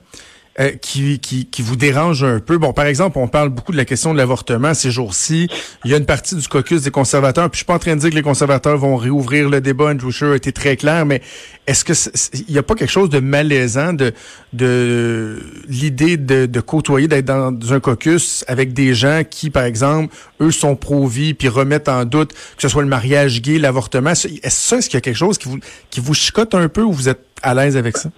euh, 0.60 0.72
qui, 0.72 1.20
qui, 1.20 1.46
qui, 1.46 1.62
vous 1.62 1.78
dérange 1.78 2.26
un 2.26 2.42
peu. 2.42 2.58
Bon, 2.58 2.74
par 2.74 2.86
exemple, 2.86 3.18
on 3.18 3.30
parle 3.30 3.48
beaucoup 3.48 3.72
de 3.72 3.78
la 3.78 3.86
question 3.86 4.12
de 4.12 4.18
l'avortement 4.18 4.74
ces 4.74 4.92
jours-ci. 4.92 5.48
Il 5.86 5.92
y 5.92 5.94
a 5.94 5.98
une 5.98 6.06
partie 6.06 6.36
du 6.36 6.46
caucus 6.46 6.82
des 6.82 6.92
conservateurs, 6.92 7.50
puis 7.50 7.56
je 7.56 7.60
suis 7.60 7.66
pas 7.66 7.76
en 7.76 7.80
train 7.80 7.96
de 7.96 8.02
dire 8.02 8.10
que 8.10 8.16
les 8.16 8.22
conservateurs 8.22 8.78
vont 8.78 8.98
réouvrir 8.98 9.50
le 9.50 9.62
débat. 9.62 9.92
Andrew 9.92 10.12
Scheer 10.12 10.34
a 10.34 10.36
été 10.36 10.52
très 10.52 10.76
clair, 10.76 11.06
mais 11.06 11.22
est-ce 11.68 11.86
que 11.86 11.94
il 12.50 12.52
n'y 12.52 12.58
a 12.58 12.64
pas 12.64 12.76
quelque 12.76 12.92
chose 12.92 13.10
de 13.10 13.20
malaisant 13.20 13.94
de, 13.94 14.14
de 14.52 15.42
l'idée 15.70 16.18
de, 16.18 16.48
de 16.48 16.60
côtoyer, 16.60 17.08
d'être 17.08 17.24
dans 17.24 17.54
un 17.72 17.80
caucus 17.80 18.44
avec 18.50 18.74
des 18.74 18.94
gens 18.94 19.22
qui, 19.24 19.52
par 19.52 19.64
exemple, 19.64 20.14
eux 20.42 20.52
sont 20.52 20.76
pro-vie, 20.76 21.34
puis 21.34 21.48
remettent 21.48 21.88
en 21.88 22.04
doute 22.04 22.34
que 22.34 22.62
ce 22.62 22.68
soit 22.68 22.82
le 22.82 22.90
mariage 22.90 23.42
gay, 23.42 23.58
l'avortement? 23.58 24.12
Est-ce 24.12 24.28
ça, 24.50 24.78
est-ce 24.80 24.90
qu'il 24.90 24.98
y 24.98 24.98
a 24.98 25.02
quelque 25.02 25.16
chose 25.16 25.38
qui 25.38 25.48
vous, 25.48 25.60
qui 25.90 26.02
vous 26.02 26.14
chicote 26.14 26.54
un 26.56 26.68
peu 26.68 26.82
ou 26.82 26.92
vous 26.92 27.08
êtes 27.08 27.26
à 27.42 27.54
l'aise 27.54 27.78
avec 27.78 27.96
ça? 27.96 28.10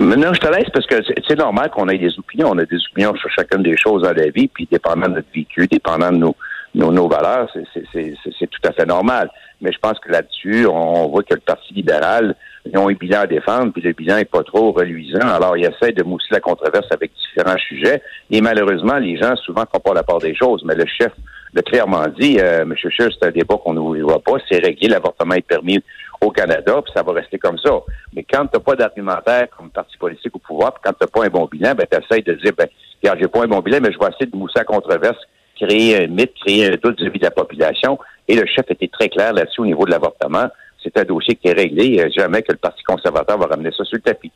Maintenant, 0.00 0.32
je 0.32 0.40
te 0.40 0.48
laisse 0.48 0.70
parce 0.72 0.86
que 0.86 0.96
c'est 1.28 1.38
normal 1.38 1.70
qu'on 1.70 1.86
ait 1.90 1.98
des 1.98 2.18
opinions. 2.18 2.48
On 2.52 2.58
a 2.58 2.64
des 2.64 2.78
opinions 2.90 3.14
sur 3.16 3.28
chacune 3.30 3.62
des 3.62 3.76
choses 3.76 4.02
dans 4.02 4.14
la 4.14 4.30
vie, 4.30 4.48
puis 4.48 4.66
dépendant 4.70 5.08
de 5.08 5.16
notre 5.16 5.28
vécu, 5.34 5.66
dépendant 5.66 6.10
de 6.10 6.16
nos, 6.16 6.34
nos, 6.74 6.90
nos 6.90 7.06
valeurs, 7.06 7.50
c'est 7.52 8.46
tout 8.46 8.60
à 8.68 8.72
fait 8.72 8.86
normal. 8.86 9.30
Mais 9.60 9.70
je 9.70 9.78
pense 9.78 9.98
que 9.98 10.10
là-dessus, 10.10 10.66
on 10.66 11.08
voit 11.08 11.22
que 11.22 11.34
le 11.34 11.40
Parti 11.40 11.74
libéral, 11.74 12.34
ils 12.64 12.78
ont 12.78 12.88
un 12.88 12.94
bilan 12.94 13.20
à 13.20 13.26
défendre, 13.26 13.74
puis 13.74 13.82
le 13.82 13.92
bilan 13.92 14.16
est 14.16 14.24
pas 14.24 14.42
trop 14.42 14.72
reluisant. 14.72 15.20
Alors, 15.20 15.58
ils 15.58 15.66
essaient 15.66 15.92
de 15.92 16.02
mousser 16.02 16.28
la 16.30 16.40
controverse 16.40 16.86
avec 16.92 17.10
différents 17.12 17.58
sujets. 17.58 18.02
Et 18.30 18.40
malheureusement, 18.40 18.96
les 18.96 19.18
gens 19.18 19.36
souvent 19.36 19.64
font 19.70 19.80
pas 19.80 19.92
la 19.92 20.02
part 20.02 20.20
des 20.20 20.34
choses. 20.34 20.62
Mais 20.64 20.76
le 20.76 20.86
chef 20.86 21.12
l'a 21.52 21.60
clairement 21.60 22.06
dit, 22.18 22.38
euh, 22.40 22.62
M. 22.62 22.74
Scheer, 22.74 23.10
c'est 23.12 23.26
un 23.28 23.32
débat 23.32 23.56
qu'on 23.62 23.74
ne 23.74 24.02
voit 24.02 24.22
pas. 24.22 24.38
C'est 24.50 24.64
réglé, 24.64 24.88
l'avortement 24.88 25.34
est 25.34 25.46
permis 25.46 25.82
au 26.20 26.30
Canada, 26.30 26.80
puis 26.82 26.92
ça 26.94 27.02
va 27.02 27.12
rester 27.12 27.38
comme 27.38 27.58
ça. 27.58 27.70
Mais 28.14 28.24
quand 28.24 28.46
tu 28.46 28.50
n'as 28.54 28.60
pas 28.60 28.76
d'argumentaire 28.76 29.48
comme 29.56 29.70
parti 29.70 29.96
politique 29.96 30.34
au 30.34 30.38
pouvoir, 30.38 30.74
puis 30.74 30.82
quand 30.84 30.92
tu 30.92 30.98
n'as 31.02 31.06
pas 31.08 31.26
un 31.26 31.30
bon 31.30 31.46
bilan, 31.46 31.74
ben, 31.74 31.86
tu 31.90 31.98
essaies 31.98 32.22
de 32.22 32.34
dire, 32.34 32.52
ben, 32.56 32.68
regarde, 33.02 33.18
j'ai 33.20 33.28
pas 33.28 33.44
un 33.44 33.48
bon 33.48 33.60
bilan, 33.60 33.78
mais 33.82 33.92
je 33.92 33.98
vais 33.98 34.06
essayer 34.06 34.26
de 34.26 34.36
mousser 34.36 34.58
la 34.58 34.64
controverse, 34.64 35.18
créer 35.56 36.04
un 36.04 36.06
mythe, 36.08 36.34
créer 36.44 36.66
un 36.66 36.76
doute 36.76 37.00
vis-à-vis 37.00 37.18
de 37.18 37.24
la 37.24 37.30
population. 37.30 37.98
Et 38.28 38.34
le 38.34 38.46
chef 38.46 38.70
était 38.70 38.88
très 38.88 39.08
clair 39.08 39.32
là-dessus 39.32 39.60
au 39.60 39.66
niveau 39.66 39.84
de 39.84 39.90
l'avortement. 39.90 40.48
C'est 40.82 40.96
un 40.98 41.04
dossier 41.04 41.34
qui 41.36 41.48
est 41.48 41.52
réglé. 41.52 42.10
Jamais 42.16 42.42
que 42.42 42.52
le 42.52 42.58
Parti 42.58 42.82
conservateur 42.82 43.38
va 43.38 43.46
ramener 43.46 43.70
ça 43.72 43.84
sur 43.84 43.96
le 43.96 44.02
tapis. 44.02 44.32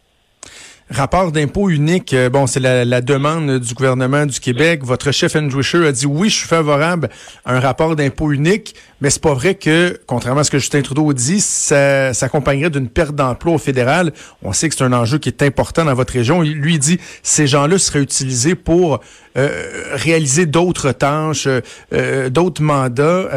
Rapport 0.91 1.33
d'impôt 1.33 1.71
unique, 1.71 2.13
euh, 2.13 2.29
bon, 2.29 2.47
c'est 2.47 2.61
la, 2.61 3.01
demande 3.01 3.59
du 3.59 3.73
gouvernement 3.73 4.27
du 4.27 4.39
Québec. 4.39 4.85
Votre 4.85 5.13
chef 5.13 5.35
Andrew 5.35 5.63
Scheer 5.63 5.87
a 5.87 5.93
dit 5.93 6.05
oui, 6.05 6.29
je 6.29 6.37
suis 6.37 6.47
favorable 6.47 7.09
à 7.47 7.57
un 7.57 7.61
rapport 7.61 7.97
d'impôt 7.97 8.33
unique, 8.33 8.75
mais 9.01 9.09
c'est 9.09 9.23
pas 9.23 9.33
vrai 9.33 9.55
que, 9.55 9.99
contrairement 10.07 10.43
à 10.43 10.45
ce 10.45 10.51
que 10.51 10.59
Justin 10.59 10.83
Trudeau 10.83 11.15
dit, 11.15 11.41
ça 11.41 12.13
s'accompagnerait 12.13 12.69
d'une 12.69 12.91
perte 12.91 13.15
d'emploi 13.15 13.55
au 13.55 13.59
fédéral. 13.59 14.13
On 14.43 14.53
sait 14.53 14.69
que 14.69 14.75
c'est 14.75 14.85
un 14.85 14.93
enjeu 14.93 15.17
qui 15.17 15.31
est 15.31 15.43
important 15.43 15.87
dans 15.87 15.95
votre 15.95 16.13
région. 16.13 16.43
Lui 16.43 16.79
dit 16.79 17.01
ces 17.23 17.47
gens-là 17.47 17.79
seraient 17.79 18.03
utilisés 18.03 18.55
pour 18.55 19.01
euh, 19.39 19.51
réaliser 19.95 20.45
d'autres 20.45 20.93
tâches, 20.93 21.49
euh, 21.95 22.29
d'autres 22.29 22.63
mandats. 22.63 23.31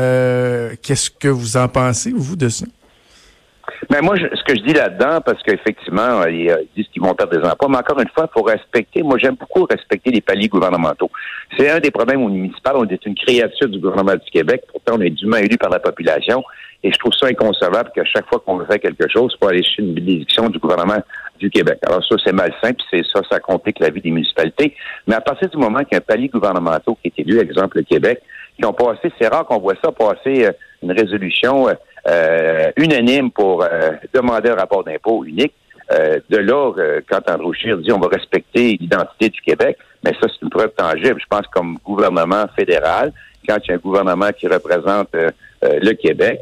Qu'est-ce 0.81 1.09
que 1.09 1.29
vous 1.29 1.55
en 1.55 1.69
pensez, 1.69 2.11
vous, 2.13 2.35
de 2.35 2.49
ça? 2.49 2.65
Mais 3.89 4.01
moi, 4.01 4.15
ce 4.17 4.43
que 4.43 4.55
je 4.55 4.63
dis 4.65 4.73
là-dedans, 4.73 5.21
parce 5.21 5.41
qu'effectivement, 5.43 6.21
euh, 6.21 6.31
ils, 6.31 6.67
disent 6.75 6.87
qu'ils 6.91 7.01
vont 7.01 7.13
perdre 7.13 7.37
des 7.37 7.47
emplois, 7.47 7.69
mais 7.69 7.77
encore 7.77 7.99
une 7.99 8.09
fois, 8.09 8.29
il 8.29 8.33
faut 8.33 8.43
respecter. 8.43 9.03
Moi, 9.03 9.17
j'aime 9.17 9.35
beaucoup 9.35 9.65
respecter 9.65 10.11
les 10.11 10.21
paliers 10.21 10.47
gouvernementaux. 10.47 11.09
C'est 11.57 11.69
un 11.69 11.79
des 11.79 11.91
problèmes 11.91 12.23
au 12.23 12.29
municipal. 12.29 12.75
On 12.77 12.87
est 12.87 13.05
une 13.05 13.15
créature 13.15 13.67
du 13.67 13.79
gouvernement 13.79 14.13
du 14.13 14.29
Québec. 14.31 14.63
Pourtant, 14.71 14.95
on 14.97 15.01
est 15.01 15.09
dûment 15.09 15.37
élu 15.37 15.57
par 15.57 15.69
la 15.69 15.79
population. 15.79 16.43
Et 16.83 16.91
je 16.91 16.97
trouve 16.99 17.13
ça 17.13 17.27
inconcevable 17.27 17.91
qu'à 17.93 18.05
chaque 18.05 18.27
fois 18.27 18.39
qu'on 18.39 18.57
veut 18.57 18.65
faire 18.65 18.79
quelque 18.79 19.09
chose, 19.09 19.33
il 19.35 19.43
faut 19.43 19.49
aller 19.49 19.63
chercher 19.63 19.81
une 19.81 19.93
bénédiction 19.93 20.47
du 20.49 20.59
gouvernement 20.59 21.01
du 21.39 21.49
Québec. 21.49 21.79
Alors 21.85 22.03
ça, 22.05 22.15
c'est 22.23 22.33
malsain, 22.33 22.73
puis 22.73 22.85
c'est 22.91 23.03
ça, 23.11 23.21
ça 23.29 23.39
complique 23.39 23.79
la 23.79 23.89
vie 23.89 24.01
des 24.01 24.11
municipalités. 24.11 24.75
Mais 25.07 25.15
à 25.15 25.21
partir 25.21 25.49
du 25.49 25.57
moment 25.57 25.79
qu'il 25.79 25.93
y 25.93 25.95
a 25.95 25.97
un 25.97 26.01
palier 26.01 26.29
gouvernemental 26.29 26.93
qui 27.01 27.07
est 27.07 27.19
élu, 27.21 27.39
exemple 27.39 27.77
le 27.77 27.83
Québec, 27.83 28.21
qui 28.57 28.65
ont 28.65 28.73
passé, 28.73 29.11
c'est 29.19 29.27
rare 29.27 29.45
qu'on 29.45 29.59
voit 29.59 29.75
ça 29.83 29.91
passer 29.91 30.45
euh, 30.45 30.51
une 30.81 30.91
résolution 30.91 31.67
euh, 31.69 31.73
unanime 32.77 33.31
pour 33.31 33.63
euh, 33.63 33.91
demander 34.13 34.49
un 34.49 34.55
rapport 34.55 34.83
d'impôt 34.83 35.23
unique. 35.25 35.53
Euh, 35.91 36.19
de 36.29 36.37
là, 36.37 36.73
euh, 36.77 37.01
quand 37.09 37.21
Andrew 37.29 37.53
Scheer 37.53 37.77
dit 37.77 37.91
on 37.91 37.99
va 37.99 38.07
respecter 38.07 38.77
l'identité 38.79 39.29
du 39.29 39.41
Québec, 39.41 39.77
mais 40.03 40.11
ça, 40.11 40.27
c'est 40.27 40.41
une 40.41 40.49
preuve 40.49 40.71
tangible. 40.75 41.19
Je 41.19 41.25
pense 41.29 41.47
comme 41.47 41.77
gouvernement 41.83 42.45
fédéral, 42.55 43.13
quand 43.47 43.57
il 43.63 43.69
y 43.69 43.71
a 43.71 43.75
un 43.75 43.79
gouvernement 43.79 44.29
qui 44.37 44.47
représente 44.47 45.09
le 45.61 45.93
Québec, 45.93 46.41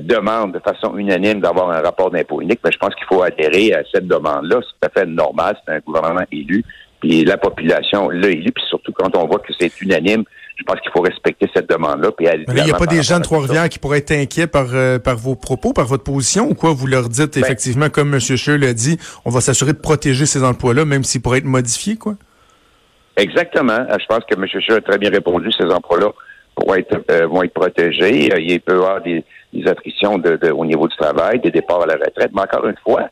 demande 0.00 0.52
de 0.54 0.58
façon 0.58 0.96
unanime 0.96 1.40
d'avoir 1.40 1.70
un 1.70 1.80
rapport 1.80 2.10
d'impôt 2.10 2.40
unique, 2.40 2.60
mais 2.64 2.72
je 2.72 2.78
pense 2.78 2.94
qu'il 2.94 3.04
faut 3.04 3.22
adhérer 3.22 3.74
à 3.74 3.82
cette 3.92 4.06
demande-là. 4.06 4.60
C'est 4.62 4.88
tout 4.88 4.98
à 4.98 5.00
fait 5.00 5.06
normal. 5.06 5.56
C'est 5.64 5.74
un 5.74 5.80
gouvernement 5.80 6.24
élu. 6.32 6.64
Puis 7.00 7.24
la 7.24 7.36
population 7.36 8.08
l'a 8.08 8.28
élu. 8.28 8.50
Puis 8.50 8.64
surtout 8.68 8.92
quand 8.92 9.14
on 9.16 9.26
voit 9.26 9.38
que 9.40 9.52
c'est 9.58 9.80
unanime, 9.82 10.24
je 10.58 10.64
pense 10.64 10.80
qu'il 10.80 10.90
faut 10.90 11.00
respecter 11.00 11.48
cette 11.54 11.70
demande-là. 11.70 12.10
il 12.18 12.64
n'y 12.64 12.70
a 12.70 12.76
pas 12.76 12.86
des 12.86 13.02
gens 13.02 13.18
de 13.18 13.24
Trois-Rivières 13.24 13.68
qui 13.68 13.78
pourraient 13.78 13.98
être 13.98 14.10
inquiets 14.10 14.48
par, 14.48 14.66
euh, 14.74 14.98
par 14.98 15.16
vos 15.16 15.36
propos, 15.36 15.72
par 15.72 15.86
votre 15.86 16.02
position, 16.02 16.50
ou 16.50 16.54
quoi? 16.54 16.72
Vous 16.72 16.86
leur 16.86 17.08
dites? 17.08 17.34
Ben 17.34 17.44
effectivement, 17.44 17.88
comme 17.88 18.12
M. 18.12 18.20
Scheer 18.20 18.58
l'a 18.58 18.72
dit, 18.72 18.98
on 19.24 19.30
va 19.30 19.40
s'assurer 19.40 19.72
de 19.72 19.78
protéger 19.78 20.26
ces 20.26 20.42
emplois-là, 20.42 20.84
même 20.84 21.04
s'ils 21.04 21.22
pourraient 21.22 21.38
être 21.38 21.44
modifiés, 21.44 21.96
quoi? 21.96 22.14
Exactement. 23.16 23.72
Euh, 23.72 23.96
je 24.00 24.06
pense 24.06 24.24
que 24.28 24.34
M. 24.34 24.46
Scheer 24.48 24.76
a 24.76 24.80
très 24.80 24.98
bien 24.98 25.10
répondu. 25.10 25.50
Ces 25.52 25.64
emplois-là 25.64 26.10
être, 26.76 26.98
euh, 27.12 27.26
vont 27.28 27.44
être 27.44 27.54
protégés. 27.54 28.28
Il 28.36 28.60
peut 28.60 28.72
y 28.72 28.76
avoir 28.76 29.00
des, 29.00 29.24
attritions 29.66 30.18
de, 30.18 30.50
au 30.50 30.66
niveau 30.66 30.88
du 30.88 30.96
travail, 30.96 31.38
des 31.38 31.52
départs 31.52 31.82
à 31.82 31.86
la 31.86 31.94
retraite. 31.94 32.32
Mais 32.34 32.42
encore 32.42 32.66
une 32.66 32.76
fois, 32.84 33.08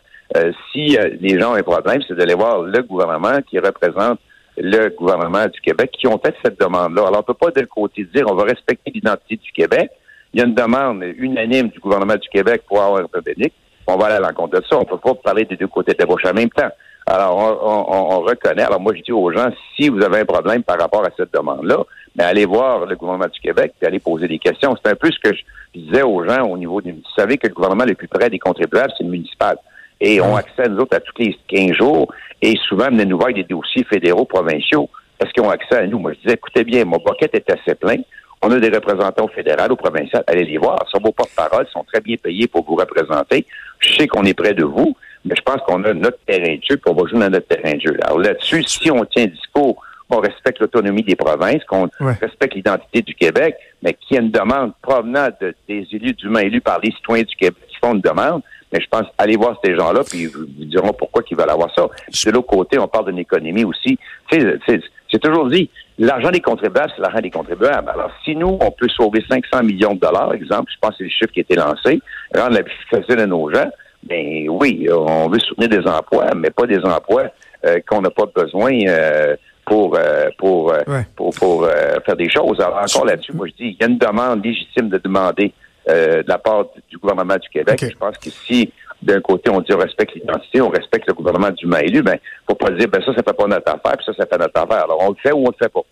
si 0.73 0.99
les 1.21 1.39
gens 1.39 1.53
ont 1.53 1.55
un 1.55 1.63
problème, 1.63 2.01
c'est 2.07 2.15
d'aller 2.17 2.35
voir 2.35 2.63
le 2.63 2.83
gouvernement 2.83 3.39
qui 3.49 3.61
représente 3.61 4.19
le 4.57 4.89
gouvernement 4.91 5.47
du 5.47 5.61
Québec 5.61 5.91
qui 5.99 6.07
ont 6.07 6.19
fait 6.19 6.35
cette 6.45 6.59
demande-là. 6.61 7.07
Alors, 7.07 7.21
on 7.21 7.23
peut 7.23 7.35
pas 7.35 7.51
d'un 7.51 7.67
côté 7.67 8.05
dire 8.05 8.27
on 8.31 8.35
va 8.35 8.45
respecter 8.45 8.91
l'identité 8.91 9.37
du 9.37 9.53
Québec. 9.53 9.91
Il 10.33 10.41
y 10.41 10.43
a 10.43 10.47
une 10.47 10.55
demande 10.55 11.03
unanime 11.03 11.69
du 11.69 11.79
gouvernement 11.79 12.17
du 12.17 12.29
Québec 12.29 12.63
pour 12.67 12.83
avoir 12.83 13.03
un 13.03 13.21
public. 13.21 13.53
On 13.87 13.97
va 13.97 14.07
aller 14.07 14.17
à 14.17 14.21
l'encontre 14.21 14.59
de 14.59 14.65
ça. 14.69 14.77
On 14.77 14.81
ne 14.81 14.85
peut 14.85 14.99
pas 14.99 15.15
parler 15.15 15.45
des 15.45 15.57
deux 15.57 15.69
côtés 15.69 15.93
de 15.93 15.99
la 15.99 16.07
bouche 16.07 16.25
en 16.25 16.35
même 16.35 16.51
temps. 16.51 16.71
Alors, 17.09 17.39
on, 17.39 18.21
reconnaît. 18.21 18.65
Alors, 18.65 18.81
moi, 18.81 18.93
je 18.97 19.03
dis 19.03 19.13
aux 19.13 19.31
gens, 19.31 19.49
si 19.77 19.89
vous 19.89 20.03
avez 20.03 20.21
un 20.21 20.25
problème 20.25 20.65
par 20.65 20.77
rapport 20.77 21.05
à 21.05 21.11
cette 21.17 21.33
demande-là, 21.33 21.85
mais 22.17 22.25
allez 22.25 22.47
voir 22.47 22.85
le 22.85 22.97
gouvernement 22.97 23.29
du 23.33 23.39
Québec 23.39 23.75
et 23.81 23.87
allez 23.87 24.01
poser 24.01 24.27
des 24.27 24.41
questions. 24.41 24.77
C'est 24.83 24.91
un 24.91 24.97
peu 24.97 25.09
ce 25.13 25.19
que 25.21 25.37
je 25.37 25.43
disais 25.79 26.03
aux 26.03 26.25
gens 26.25 26.49
au 26.49 26.59
niveau 26.59 26.81
du... 26.81 26.91
Vous 26.91 27.03
savez 27.17 27.39
que 27.39 27.47
le 27.47 27.55
gouvernement 27.55 27.85
le 27.85 27.95
plus 27.95 28.09
près 28.09 28.29
des 28.29 28.41
contribuables, 28.41 28.93
c'est 28.99 29.05
le 29.05 29.11
municipal 29.11 29.57
et 30.01 30.21
ont 30.21 30.37
accès 30.37 30.63
à 30.65 30.69
nous 30.69 30.79
autres 30.79 30.97
à 30.97 31.01
tous 31.01 31.15
les 31.19 31.37
15 31.49 31.73
jours 31.73 32.13
et 32.43 32.55
souvent 32.69 32.87
venaient 32.87 33.07
nous 33.07 33.19
voir 33.19 33.33
des 33.33 33.45
dossiers 33.45 33.85
fédéraux, 33.85 34.25
provinciaux 34.25 34.89
parce 35.19 35.33
qu'ils 35.33 35.43
ont 35.43 35.51
accès 35.51 35.77
à 35.77 35.87
nous. 35.87 35.99
Moi, 35.99 36.13
je 36.13 36.21
disais, 36.21 36.35
écoutez 36.35 36.65
bien, 36.65 36.85
mon 36.85 36.99
bucket 36.99 37.35
est 37.35 37.51
assez 37.51 37.75
plein. 37.75 37.97
On 38.43 38.51
a 38.51 38.61
des 38.61 38.69
représentants 38.69 39.29
fédéraux, 39.29 39.71
ou 39.71 39.77
provinciaux. 39.77 40.21
Allez 40.27 40.45
les 40.45 40.59
voir. 40.59 40.79
Ils 40.87 40.91
sont 40.91 41.03
vos 41.03 41.13
porte-parole, 41.13 41.67
sont 41.73 41.85
très 41.85 42.01
bien 42.01 42.17
payés 42.17 42.47
pour 42.47 42.65
vous 42.65 42.75
représenter. 42.75 43.47
Je 43.81 43.95
sais 43.95 44.07
qu'on 44.07 44.25
est 44.25 44.35
près 44.35 44.53
de 44.53 44.65
vous, 44.65 44.95
mais 45.25 45.35
je 45.37 45.43
pense 45.43 45.63
qu'on 45.67 45.83
a 45.85 45.95
notre 45.95 46.19
terrain 46.27 46.55
de 46.55 46.63
jeu, 46.63 46.77
puis 46.77 46.83
on 46.87 46.95
va 46.95 47.09
jouer 47.09 47.21
dans 47.21 47.31
notre 47.31 47.49
terrain 47.49 47.75
de 47.75 47.81
jeu. 47.81 47.97
Alors 48.03 48.19
là-dessus, 48.19 48.63
si 48.65 48.91
on 48.91 49.05
tient 49.07 49.27
discours 49.27 49.83
qu'on 50.09 50.21
respecte 50.21 50.61
l'autonomie 50.61 51.03
des 51.03 51.17
provinces, 51.17 51.65
qu'on 51.65 51.89
respecte 51.99 52.55
l'identité 52.55 53.03
du 53.03 53.15
Québec, 53.15 53.57
mais 53.83 53.95
qu'il 53.95 54.17
y 54.17 54.19
a 54.19 54.23
une 54.23 54.31
demande 54.31 54.73
provenant 54.83 55.29
des 55.41 55.87
élus, 55.91 56.13
du 56.13 56.29
moins 56.29 56.43
élus 56.43 56.61
par 56.61 56.79
les 56.81 56.93
citoyens 56.93 57.25
du 57.25 57.35
Québec 57.35 57.59
qui 57.69 57.77
font 57.79 57.95
une 57.95 58.01
demande, 58.01 58.43
mais 58.77 58.83
je 58.83 58.89
pense, 58.89 59.07
allez 59.17 59.37
voir 59.37 59.59
ces 59.65 59.75
gens-là, 59.75 60.03
puis 60.05 60.23
ils 60.23 60.29
vous 60.29 60.45
diront 60.47 60.93
pourquoi 60.93 61.23
ils 61.31 61.37
veulent 61.37 61.49
avoir 61.49 61.75
ça. 61.75 61.89
De 62.27 62.31
l'autre 62.31 62.47
côté, 62.47 62.79
on 62.79 62.87
parle 62.87 63.07
d'une 63.07 63.19
économie 63.19 63.65
aussi. 63.65 63.99
C'est 64.31 65.19
toujours 65.19 65.49
dit, 65.49 65.71
l'argent 65.99 66.31
des 66.31 66.41
contribuables, 66.41 66.93
c'est 66.95 67.01
l'argent 67.01 67.21
des 67.21 67.31
contribuables. 67.31 67.89
Alors, 67.89 68.11
si 68.25 68.37
nous, 68.37 68.59
on 68.61 68.71
peut 68.71 68.89
sauver 68.89 69.25
500 69.29 69.63
millions 69.65 69.95
de 69.95 70.01
dollars, 70.01 70.35
exemple, 70.35 70.71
je 70.75 70.79
pense 70.79 70.91
que 70.91 70.97
c'est 70.99 71.05
le 71.05 71.11
chiffre 71.11 71.33
qui 71.33 71.41
a 71.41 71.43
été 71.43 71.55
lancé, 71.55 72.01
rendre 72.35 72.55
la 72.55 72.63
vie 72.63 72.71
facile 72.91 73.21
à 73.21 73.27
nos 73.27 73.51
gens, 73.51 73.71
ben 74.03 74.49
oui, 74.51 74.87
on 74.93 75.29
veut 75.29 75.39
soutenir 75.41 75.71
des 75.71 75.89
emplois, 75.89 76.27
mais 76.37 76.51
pas 76.51 76.67
des 76.67 76.85
emplois 76.85 77.25
euh, 77.65 77.81
qu'on 77.89 78.03
n'a 78.03 78.11
pas 78.11 78.27
besoin 78.35 78.73
euh, 78.87 79.37
pour 79.65 79.97
euh, 79.97 80.27
pour, 80.39 80.73
pour, 81.17 81.33
pour 81.33 81.69
faire 82.05 82.17
des 82.17 82.29
choses. 82.29 82.61
Alors 82.61 82.79
encore 82.79 83.07
là-dessus, 83.07 83.33
moi 83.33 83.49
je 83.49 83.53
dis, 83.53 83.71
il 83.71 83.77
y 83.81 83.83
a 83.83 83.89
une 83.89 83.99
demande 83.99 84.45
légitime 84.45 84.91
de 84.91 84.99
demander 84.99 85.53
euh, 85.89 86.23
de 86.23 86.29
la 86.29 86.39
part 86.39 86.67
du 86.89 86.99
gouvernement 86.99 87.37
du 87.37 87.49
Québec. 87.49 87.79
Je 87.81 87.97
pense 87.97 88.19
que 88.19 88.31
si 88.31 88.73
d'un 89.03 89.21
côté 89.21 89.51
on 89.51 89.61
dit 89.61 89.73
on 89.73 89.79
respecte 89.79 90.15
l'identité, 90.15 90.61
on 90.61 90.69
respecte 90.69 91.07
le 91.07 91.15
gouvernement 91.15 91.51
du 91.51 91.67
élu, 91.83 92.03
ben 92.03 92.19
faut 92.49 92.55
pas 92.55 92.71
dire 92.71 92.89
ben 92.89 93.01
ça 93.03 93.15
ça 93.15 93.23
fait 93.23 93.37
pas 93.37 93.47
notre 93.47 93.69
affaire, 93.69 93.97
puis 93.97 94.07
ça 94.07 94.13
ça 94.15 94.27
fait 94.27 94.39
notre 94.39 94.61
affaire. 94.61 94.85
Alors 94.85 94.99
on 95.03 95.11
le 95.11 95.17
fait 95.23 95.33
ou 95.33 95.45
on 95.47 95.51
le 95.51 95.57
fait 95.59 95.73
pas. 95.73 95.83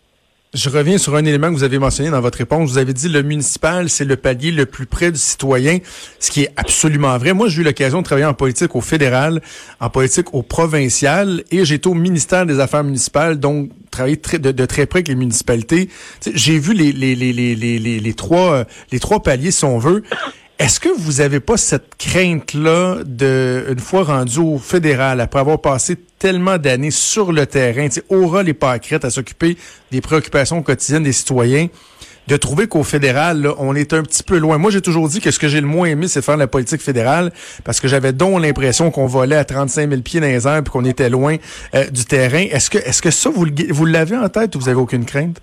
Je 0.55 0.71
reviens 0.71 0.99
sur 0.99 1.17
un 1.17 1.25
élément 1.25 1.49
que 1.49 1.55
vous 1.55 1.65
avez 1.65 1.81
mentionné 1.81 2.11
dans 2.11 2.21
votre 2.21 2.39
réponse. 2.39 2.71
Vous 2.71 2.79
avez 2.79 2.93
dit 2.93 3.09
le 3.09 3.25
municipal, 3.25 3.91
c'est 3.91 4.05
le 4.05 4.15
palier 4.15 4.53
le 4.53 4.67
plus 4.67 4.87
près 4.87 5.11
du 5.11 5.19
citoyen, 5.19 5.79
ce 6.21 6.31
qui 6.31 6.45
est 6.45 6.51
absolument 6.57 7.19
vrai. 7.19 7.33
Moi, 7.33 7.49
j'ai 7.49 7.63
eu 7.63 7.65
l'occasion 7.65 7.99
de 7.99 8.05
travailler 8.05 8.27
en 8.27 8.35
politique 8.35 8.77
au 8.77 8.81
fédéral, 8.81 9.43
en 9.81 9.91
politique 9.91 10.33
au 10.33 10.43
provincial, 10.43 11.43
et 11.51 11.63
été 11.63 11.89
au 11.89 11.95
ministère 11.95 12.47
des 12.47 12.61
Affaires 12.61 12.85
municipales, 12.85 13.41
donc 13.41 13.71
travailler 13.91 14.17
de, 14.17 14.65
très 14.65 14.87
près 14.87 14.99
avec 14.99 15.09
les 15.09 15.17
municipalités. 15.17 15.89
J'ai 16.33 16.61
vu 16.61 16.73
les, 16.73 18.15
trois, 18.15 18.65
les 18.93 19.01
trois 19.01 19.25
paliers, 19.25 19.51
si 19.51 19.65
on 19.65 19.79
veut. 19.79 20.05
Est-ce 20.57 20.79
que 20.79 20.89
vous 20.89 21.21
avez 21.21 21.41
pas 21.41 21.57
cette 21.57 21.97
crainte-là 21.99 22.99
de, 23.05 23.67
une 23.69 23.81
fois 23.81 24.05
rendu 24.05 24.39
au 24.39 24.59
fédéral, 24.59 25.21
après 25.21 25.41
avoir 25.41 25.61
passé 25.61 25.97
tellement 26.21 26.59
d'années 26.59 26.93
sur 26.93 27.33
le 27.33 27.45
terrain, 27.45 27.89
aura 28.09 28.45
les 28.45 28.55
pâquerettes 28.55 29.05
à 29.05 29.11
s'occuper 29.11 29.57
des 29.91 30.01
préoccupations 30.01 30.63
quotidiennes 30.63 31.03
des 31.03 31.13
citoyens, 31.13 31.67
de 32.29 32.37
trouver 32.37 32.69
qu'au 32.69 32.85
fédéral, 32.85 33.49
on 33.59 33.75
est 33.75 33.93
un 33.93 34.03
petit 34.03 34.23
peu 34.23 34.39
loin? 34.39 34.57
Moi, 34.57 34.71
j'ai 34.71 34.81
toujours 34.81 35.09
dit 35.09 35.21
que 35.21 35.33
ce 35.33 35.41
que 35.41 35.49
j'ai 35.49 35.61
le 35.61 35.67
moins 35.67 35.89
aimé, 35.89 36.07
c'est 36.07 36.23
faire 36.23 36.37
la 36.37 36.47
politique 36.47 36.81
fédérale, 36.81 37.33
parce 37.65 37.81
que 37.81 37.89
j'avais 37.89 38.13
donc 38.13 38.41
l'impression 38.41 38.93
qu'on 38.93 39.07
volait 39.07 39.37
à 39.37 39.45
35 39.45 39.91
000 39.91 40.03
pieds 40.03 40.21
dans 40.21 40.29
les 40.29 40.47
airs, 40.47 40.63
puis 40.63 40.71
qu'on 40.71 40.85
était 40.85 41.11
loin 41.11 41.37
euh, 41.75 41.85
du 41.91 42.05
terrain. 42.05 42.45
Est-ce 42.51 42.71
que, 42.71 42.79
est-ce 42.79 43.03
que 43.03 43.11
ça, 43.11 43.29
vous, 43.29 43.85
l'avez 43.87 44.17
en 44.17 44.29
tête 44.29 44.55
ou 44.55 44.61
vous 44.61 44.69
avez 44.69 44.81
aucune 44.81 45.05
crainte? 45.05 45.39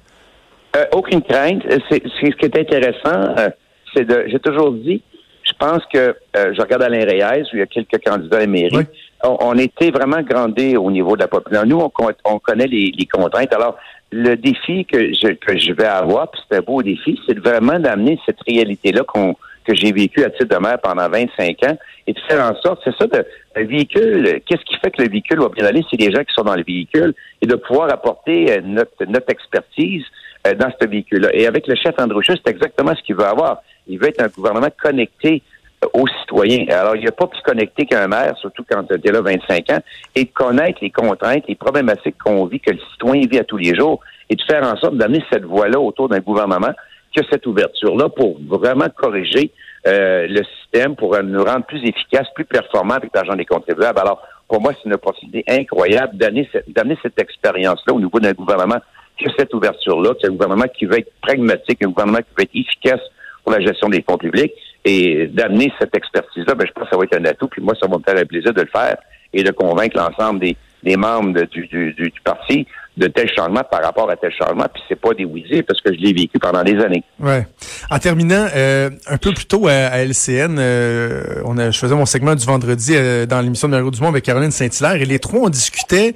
Euh, 0.78 0.86
aucune 0.94 1.22
crainte. 1.22 1.64
C'est, 1.90 2.02
ce 2.02 2.36
qui 2.38 2.46
est 2.46 2.58
intéressant. 2.58 3.36
Euh, 3.38 3.50
c'est 3.94 4.06
de, 4.06 4.26
j'ai 4.28 4.40
toujours 4.40 4.72
dit, 4.72 5.02
je 5.44 5.54
pense 5.60 5.84
que, 5.94 6.16
euh, 6.38 6.54
je 6.54 6.62
regarde 6.62 6.84
Alain 6.84 7.06
Reyes, 7.06 7.44
où 7.52 7.56
il 7.56 7.60
y 7.60 7.62
a 7.62 7.68
quelques 7.68 8.04
candidats 8.04 8.38
à 8.38 8.42
la 8.42 8.48
mairie, 8.48 8.88
on, 9.24 9.56
était 9.58 9.92
vraiment 9.92 10.22
grandés 10.22 10.78
au 10.78 10.90
niveau 10.90 11.16
de 11.16 11.22
la 11.22 11.28
population. 11.28 11.68
Nous, 11.68 11.92
on, 12.26 12.40
connaît 12.40 12.68
les, 12.68 13.08
contraintes. 13.12 13.54
Alors, 13.54 13.78
le 14.12 14.36
défi 14.36 14.86
que 14.86 15.14
je, 15.14 15.34
que 15.34 15.58
je 15.58 15.74
vais 15.74 15.86
avoir, 15.86 16.32
puis 16.32 16.42
c'est 16.50 16.58
un 16.58 16.62
beau 16.62 16.82
défi, 16.82 17.20
c'est 17.28 17.38
vraiment 17.38 17.80
d'amener 17.80 18.20
cette 18.26 18.42
réalité-là 18.48 19.04
qu'on 19.04 19.36
que 19.64 19.76
j'ai 19.76 19.92
vécu 19.92 20.24
à 20.24 20.30
titre 20.30 20.56
de 20.56 20.58
maire 20.58 20.80
pendant 20.82 21.08
25 21.08 21.64
ans 21.64 21.78
et 22.08 22.14
de 22.14 22.20
faire 22.28 22.44
en 22.44 22.60
sorte, 22.62 22.82
c'est 22.84 22.96
ça, 22.98 23.08
de, 23.08 23.26
un 23.56 23.64
véhicule, 23.64 24.42
qu'est-ce 24.46 24.64
qui 24.66 24.76
fait 24.78 24.92
que 24.92 25.02
le 25.02 25.10
véhicule 25.10 25.40
va 25.40 25.50
bien 25.50 25.66
aller? 25.66 25.84
C'est 25.90 26.00
les 26.00 26.12
gens 26.12 26.24
qui 26.24 26.34
sont 26.34 26.44
dans 26.44 26.56
le 26.56 26.64
véhicule 26.64 27.14
et 27.42 27.46
de 27.46 27.56
pouvoir 27.56 27.92
apporter 27.92 28.52
euh, 28.52 28.62
notre, 28.64 29.06
notre 29.06 29.30
expertise 29.30 30.04
euh, 30.48 30.54
dans 30.56 30.72
ce 30.80 30.88
véhicule-là. 30.88 31.30
Et 31.34 31.48
avec 31.48 31.68
le 31.68 31.76
chef 31.76 31.94
Androuchus, 32.00 32.38
c'est 32.44 32.52
exactement 32.52 32.96
ce 32.96 33.02
qu'il 33.04 33.16
veut 33.16 33.26
avoir. 33.26 33.62
Il 33.88 34.00
veut 34.00 34.08
être 34.08 34.24
un 34.24 34.28
gouvernement 34.28 34.70
connecté 34.82 35.44
euh, 35.84 35.88
aux 35.94 36.08
citoyens. 36.08 36.66
Alors, 36.70 36.96
il 36.96 37.02
n'y 37.02 37.08
a 37.08 37.12
pas 37.12 37.28
plus 37.28 37.42
connecté 37.42 37.86
qu'un 37.86 38.08
maire, 38.08 38.36
surtout 38.40 38.64
quand 38.70 38.84
tu 38.84 38.94
es 38.94 39.12
là 39.12 39.22
25 39.22 39.70
ans, 39.70 39.80
et 40.16 40.26
de 40.26 40.30
connaître 40.32 40.80
les 40.82 40.90
contraintes, 40.90 41.44
les 41.48 41.56
problématiques 41.56 42.18
qu'on 42.24 42.46
vit, 42.46 42.60
que 42.60 42.72
le 42.72 42.80
citoyen 42.92 43.28
vit 43.30 43.40
à 43.40 43.44
tous 43.44 43.58
les 43.58 43.76
jours, 43.76 44.00
et 44.30 44.36
de 44.36 44.42
faire 44.44 44.64
en 44.64 44.76
sorte 44.78 44.96
d'amener 44.96 45.24
cette 45.32 45.44
voie-là 45.44 45.80
autour 45.80 46.10
d'un 46.10 46.20
gouvernement 46.20 46.72
qui 47.14 47.20
a 47.20 47.24
cette 47.30 47.46
ouverture-là 47.46 48.10
pour 48.10 48.40
vraiment 48.48 48.88
corriger 48.96 49.52
euh, 49.86 50.28
le 50.28 50.42
système, 50.58 50.96
pour 50.96 51.22
nous 51.22 51.44
rendre 51.44 51.66
plus 51.66 51.84
efficaces, 51.84 52.28
plus 52.34 52.46
performants 52.46 52.96
avec 52.96 53.12
l'argent 53.14 53.36
des 53.36 53.46
contribuables. 53.46 54.00
Alors, 54.00 54.22
pour 54.48 54.62
moi, 54.62 54.74
c'est 54.74 54.88
une 54.88 54.94
opportunité 54.94 55.44
incroyable 55.48 56.18
d'amener 56.18 56.48
cette, 56.52 56.66
cette 57.02 57.20
expérience-là 57.20 57.94
au 57.94 58.00
niveau 58.00 58.20
d'un 58.20 58.34
gouvernement 58.34 58.80
que 59.20 59.30
cette 59.38 59.54
ouverture-là, 59.54 60.14
c'est 60.20 60.28
un 60.28 60.32
gouvernement 60.32 60.68
qui 60.78 60.86
veut 60.86 61.00
être 61.00 61.12
pragmatique, 61.22 61.84
un 61.84 61.90
gouvernement 61.90 62.20
qui 62.20 62.34
veut 62.38 62.44
être 62.44 62.56
efficace 62.56 63.02
pour 63.44 63.54
la 63.54 63.60
gestion 63.60 63.90
des 63.90 64.04
fonds 64.08 64.18
publics 64.18 64.54
et 64.86 65.28
d'amener 65.28 65.72
cette 65.80 65.96
expertise-là, 65.96 66.56
ben, 66.56 66.66
je 66.68 66.72
pense 66.74 66.86
que 66.86 66.90
ça 66.92 66.98
va 66.98 67.04
être 67.04 67.18
un 67.20 67.26
atout. 67.26 67.48
Puis 67.48 67.62
moi, 67.62 67.74
ça 67.80 67.88
va 67.88 67.98
me 67.98 68.04
faire 68.04 68.18
un 68.18 68.26
plaisir 68.26 68.54
de 68.54 68.62
le 68.62 68.68
faire 68.68 68.98
et 69.34 69.44
de 69.44 69.52
convaincre 69.52 69.98
l'ensemble 69.98 70.40
des, 70.40 70.98
membres 70.98 71.44
du, 71.44 71.68
du, 71.68 71.94
du, 71.94 72.12
parti 72.24 72.66
de 72.98 73.08
tel 73.08 73.30
changement 73.34 73.62
par 73.70 73.84
rapport 73.84 74.10
à 74.10 74.16
tel 74.16 74.32
changement. 74.32 74.66
Puis 74.74 74.82
c'est 74.90 75.00
pas 75.00 75.14
des 75.14 75.24
oui 75.24 75.46
parce 75.66 75.80
que 75.82 75.94
je 75.94 76.00
l'ai 76.00 76.14
vécu 76.14 76.40
pendant 76.40 76.64
des 76.64 76.78
années. 76.80 77.04
Ouais. 77.20 77.46
En 77.90 78.00
terminant, 78.00 78.48
euh, 78.56 78.90
un 79.08 79.18
peu 79.18 79.32
plus 79.32 79.46
tôt 79.46 79.68
à, 79.68 80.04
LCN, 80.04 80.58
euh, 80.60 81.42
on 81.46 81.58
a, 81.58 81.72
je 81.72 81.80
faisais 81.80 81.96
mon 81.96 82.06
segment 82.06 82.36
du 82.36 82.46
vendredi 82.46 82.94
euh, 82.96 83.26
dans 83.26 83.42
l'émission 83.42 83.68
de 83.68 83.74
Mario 83.74 83.92
Dumont 83.92 84.10
avec 84.10 84.26
Caroline 84.26 84.52
Saint-Hilaire 84.52 84.96
et 84.96 85.06
les 85.06 85.20
trois 85.20 85.42
on 85.42 85.50
discutait 85.50 86.16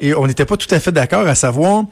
et 0.00 0.14
on 0.14 0.26
n'était 0.26 0.46
pas 0.46 0.56
tout 0.56 0.72
à 0.72 0.78
fait 0.78 0.92
d'accord 0.92 1.26
à 1.26 1.34
savoir 1.34 1.84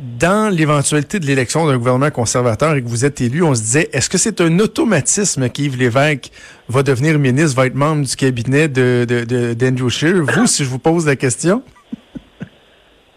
dans 0.00 0.52
l'éventualité 0.54 1.18
de 1.18 1.26
l'élection 1.26 1.66
d'un 1.66 1.76
gouvernement 1.78 2.10
conservateur 2.10 2.74
et 2.74 2.82
que 2.82 2.88
vous 2.88 3.04
êtes 3.04 3.20
élu, 3.20 3.42
on 3.42 3.54
se 3.54 3.62
disait, 3.62 3.88
est-ce 3.92 4.08
que 4.08 4.18
c'est 4.18 4.40
un 4.40 4.58
automatisme 4.58 5.48
qu'Yves 5.48 5.78
Lévesque 5.78 6.30
va 6.68 6.82
devenir 6.82 7.18
ministre, 7.18 7.56
va 7.56 7.66
être 7.66 7.74
membre 7.74 8.06
du 8.06 8.16
cabinet 8.16 8.68
de, 8.68 9.06
de, 9.08 9.54
d'Andrew 9.54 9.88
Scheer? 9.88 10.22
Vous, 10.22 10.46
si 10.46 10.64
je 10.64 10.68
vous 10.68 10.78
pose 10.78 11.06
la 11.06 11.16
question? 11.16 11.62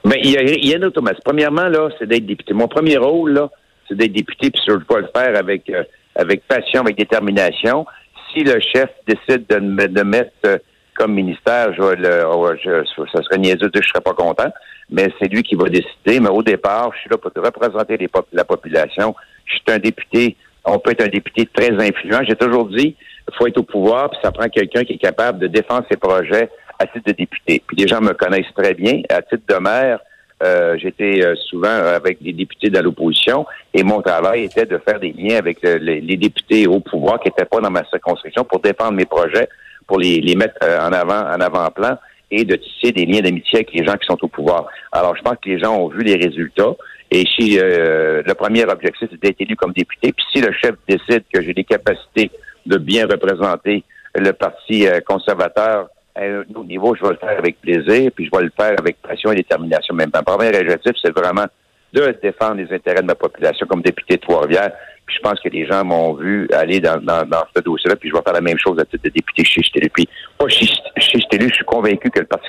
Bien, 0.05 0.17
il 0.23 0.31
y, 0.65 0.73
a, 0.73 0.77
un 0.77 0.83
automatisme. 0.83 1.21
Premièrement, 1.23 1.67
là, 1.67 1.89
c'est 1.99 2.07
d'être 2.07 2.25
député. 2.25 2.53
Mon 2.53 2.67
premier 2.67 2.97
rôle, 2.97 3.33
là, 3.33 3.49
c'est 3.87 3.95
d'être 3.95 4.13
député, 4.13 4.49
puis 4.51 4.61
je 4.67 4.73
vais 4.73 5.01
le 5.01 5.09
faire 5.15 5.37
avec, 5.37 5.69
euh, 5.69 5.83
avec 6.15 6.47
passion, 6.47 6.81
avec 6.81 6.97
détermination. 6.97 7.85
Si 8.33 8.43
le 8.43 8.59
chef 8.59 8.89
décide 9.07 9.45
de 9.49 9.87
de 9.87 10.03
mettre 10.03 10.31
euh, 10.45 10.57
comme 10.99 11.13
ministère, 11.13 11.73
je, 11.73 11.81
le, 11.81 12.57
je, 12.61 12.83
ça 13.13 13.23
serait 13.23 13.37
niaiseux 13.37 13.69
de 13.69 13.81
je 13.81 13.87
serais 13.87 14.01
pas 14.01 14.13
content, 14.13 14.51
mais 14.89 15.07
c'est 15.17 15.29
lui 15.29 15.43
qui 15.43 15.55
va 15.55 15.69
décider. 15.69 16.19
Mais 16.19 16.29
au 16.29 16.43
départ, 16.43 16.91
je 16.93 16.99
suis 16.99 17.09
là 17.09 17.17
pour 17.17 17.31
représenter 17.33 17.97
la 18.33 18.43
population. 18.43 19.15
Je 19.45 19.53
suis 19.53 19.63
un 19.69 19.79
député. 19.79 20.35
On 20.65 20.77
peut 20.77 20.91
être 20.91 21.05
un 21.05 21.07
député 21.07 21.47
très 21.53 21.71
influent. 21.71 22.19
J'ai 22.27 22.35
toujours 22.35 22.67
dit, 22.67 22.95
faut 23.37 23.47
être 23.47 23.57
au 23.57 23.63
pouvoir, 23.63 24.09
puis 24.09 24.19
ça 24.21 24.31
prend 24.31 24.49
quelqu'un 24.49 24.83
qui 24.83 24.93
est 24.93 24.97
capable 24.97 25.39
de 25.39 25.47
défendre 25.47 25.85
ses 25.89 25.97
projets 25.97 26.49
à 26.77 26.85
titre 26.85 27.05
de 27.07 27.13
député. 27.13 27.63
Puis 27.65 27.77
les 27.77 27.87
gens 27.87 28.01
me 28.01 28.13
connaissent 28.13 28.53
très 28.55 28.73
bien. 28.73 29.01
À 29.09 29.21
titre 29.21 29.43
de 29.47 29.55
maire, 29.55 29.99
euh, 30.41 30.77
j'étais 30.77 31.23
euh, 31.23 31.35
souvent 31.35 31.67
avec 31.67 32.21
des 32.23 32.31
députés 32.31 32.69
de 32.69 32.79
l'opposition 32.79 33.45
et 33.73 33.83
mon 33.83 34.01
travail 34.01 34.45
était 34.45 34.65
de 34.65 34.77
faire 34.77 34.99
des 34.99 35.11
liens 35.11 35.37
avec 35.37 35.61
les, 35.61 36.17
députés 36.17 36.65
au 36.65 36.79
pouvoir 36.79 37.19
qui 37.19 37.27
n'étaient 37.27 37.45
pas 37.45 37.59
dans 37.59 37.69
ma 37.69 37.83
circonscription 37.85 38.45
pour 38.45 38.59
défendre 38.59 38.93
mes 38.93 39.05
projets, 39.05 39.49
pour 39.89 39.99
les, 39.99 40.21
les 40.21 40.35
mettre 40.35 40.55
en 40.63 40.93
avant, 40.93 41.21
en 41.35 41.41
avant-plan 41.41 41.97
et 42.31 42.45
de 42.45 42.55
tisser 42.55 42.91
des 42.91 43.07
liens 43.07 43.21
d'amitié 43.21 43.59
avec 43.59 43.73
les 43.73 43.83
gens 43.83 43.97
qui 43.97 44.05
sont 44.05 44.23
au 44.23 44.27
pouvoir. 44.27 44.67
Alors, 44.91 45.15
je 45.17 45.21
pense 45.23 45.37
que 45.43 45.49
les 45.49 45.59
gens 45.59 45.75
ont 45.75 45.87
vu 45.87 46.03
les 46.03 46.15
résultats. 46.15 46.75
Et 47.09 47.25
si 47.35 47.57
le 47.57 48.33
premier 48.35 48.65
objectif, 48.65 49.07
c'est 49.09 49.19
d'être 49.19 49.41
élu 49.41 49.55
comme 49.55 49.73
député, 49.73 50.13
puis 50.13 50.25
si 50.31 50.41
le 50.41 50.53
chef 50.53 50.75
décide 50.87 51.23
que 51.33 51.41
j'ai 51.41 51.55
des 51.55 51.63
capacités 51.63 52.29
de 52.67 52.77
bien 52.77 53.07
représenter 53.07 53.83
le 54.13 54.31
Parti 54.31 54.85
conservateur 55.07 55.87
à 56.13 56.21
un 56.21 56.41
autre 56.41 56.65
niveau, 56.65 56.95
je 56.95 57.01
vais 57.01 57.13
le 57.13 57.17
faire 57.17 57.39
avec 57.39 57.59
plaisir, 57.61 58.11
puis 58.15 58.29
je 58.31 58.37
vais 58.37 58.43
le 58.43 58.51
faire 58.55 58.75
avec 58.77 59.01
passion 59.01 59.31
et 59.31 59.35
détermination. 59.37 59.95
Même 59.95 60.11
ma 60.13 60.21
premier 60.21 60.49
objectif, 60.49 60.93
c'est 61.03 61.17
vraiment 61.17 61.47
de 61.93 62.15
défendre 62.21 62.55
les 62.55 62.73
intérêts 62.73 63.01
de 63.01 63.07
ma 63.07 63.15
population 63.15 63.65
comme 63.67 63.81
député 63.81 64.15
de 64.15 64.21
Trois-Rivières. 64.21 64.71
Puis 65.05 65.15
je 65.15 65.21
pense 65.21 65.39
que 65.39 65.49
les 65.49 65.65
gens 65.65 65.83
m'ont 65.83 66.13
vu 66.13 66.47
aller 66.53 66.79
dans, 66.79 66.97
dans, 66.97 67.43
ce 67.55 67.61
dossier-là, 67.61 67.95
puis 67.95 68.09
je 68.09 68.15
vais 68.15 68.21
faire 68.21 68.33
la 68.33 68.41
même 68.41 68.59
chose 68.59 68.79
à 68.79 68.85
titre 68.85 69.03
de 69.03 69.09
député 69.09 69.43
chez 69.43 69.61
Ch'télu. 69.63 69.89
Puis, 69.89 70.07
moi, 70.39 70.47
chez 70.49 70.67
Ch'télu, 70.97 71.49
je 71.49 71.55
suis 71.55 71.65
convaincu 71.65 72.11
que 72.11 72.19
le 72.19 72.25
Parti 72.25 72.47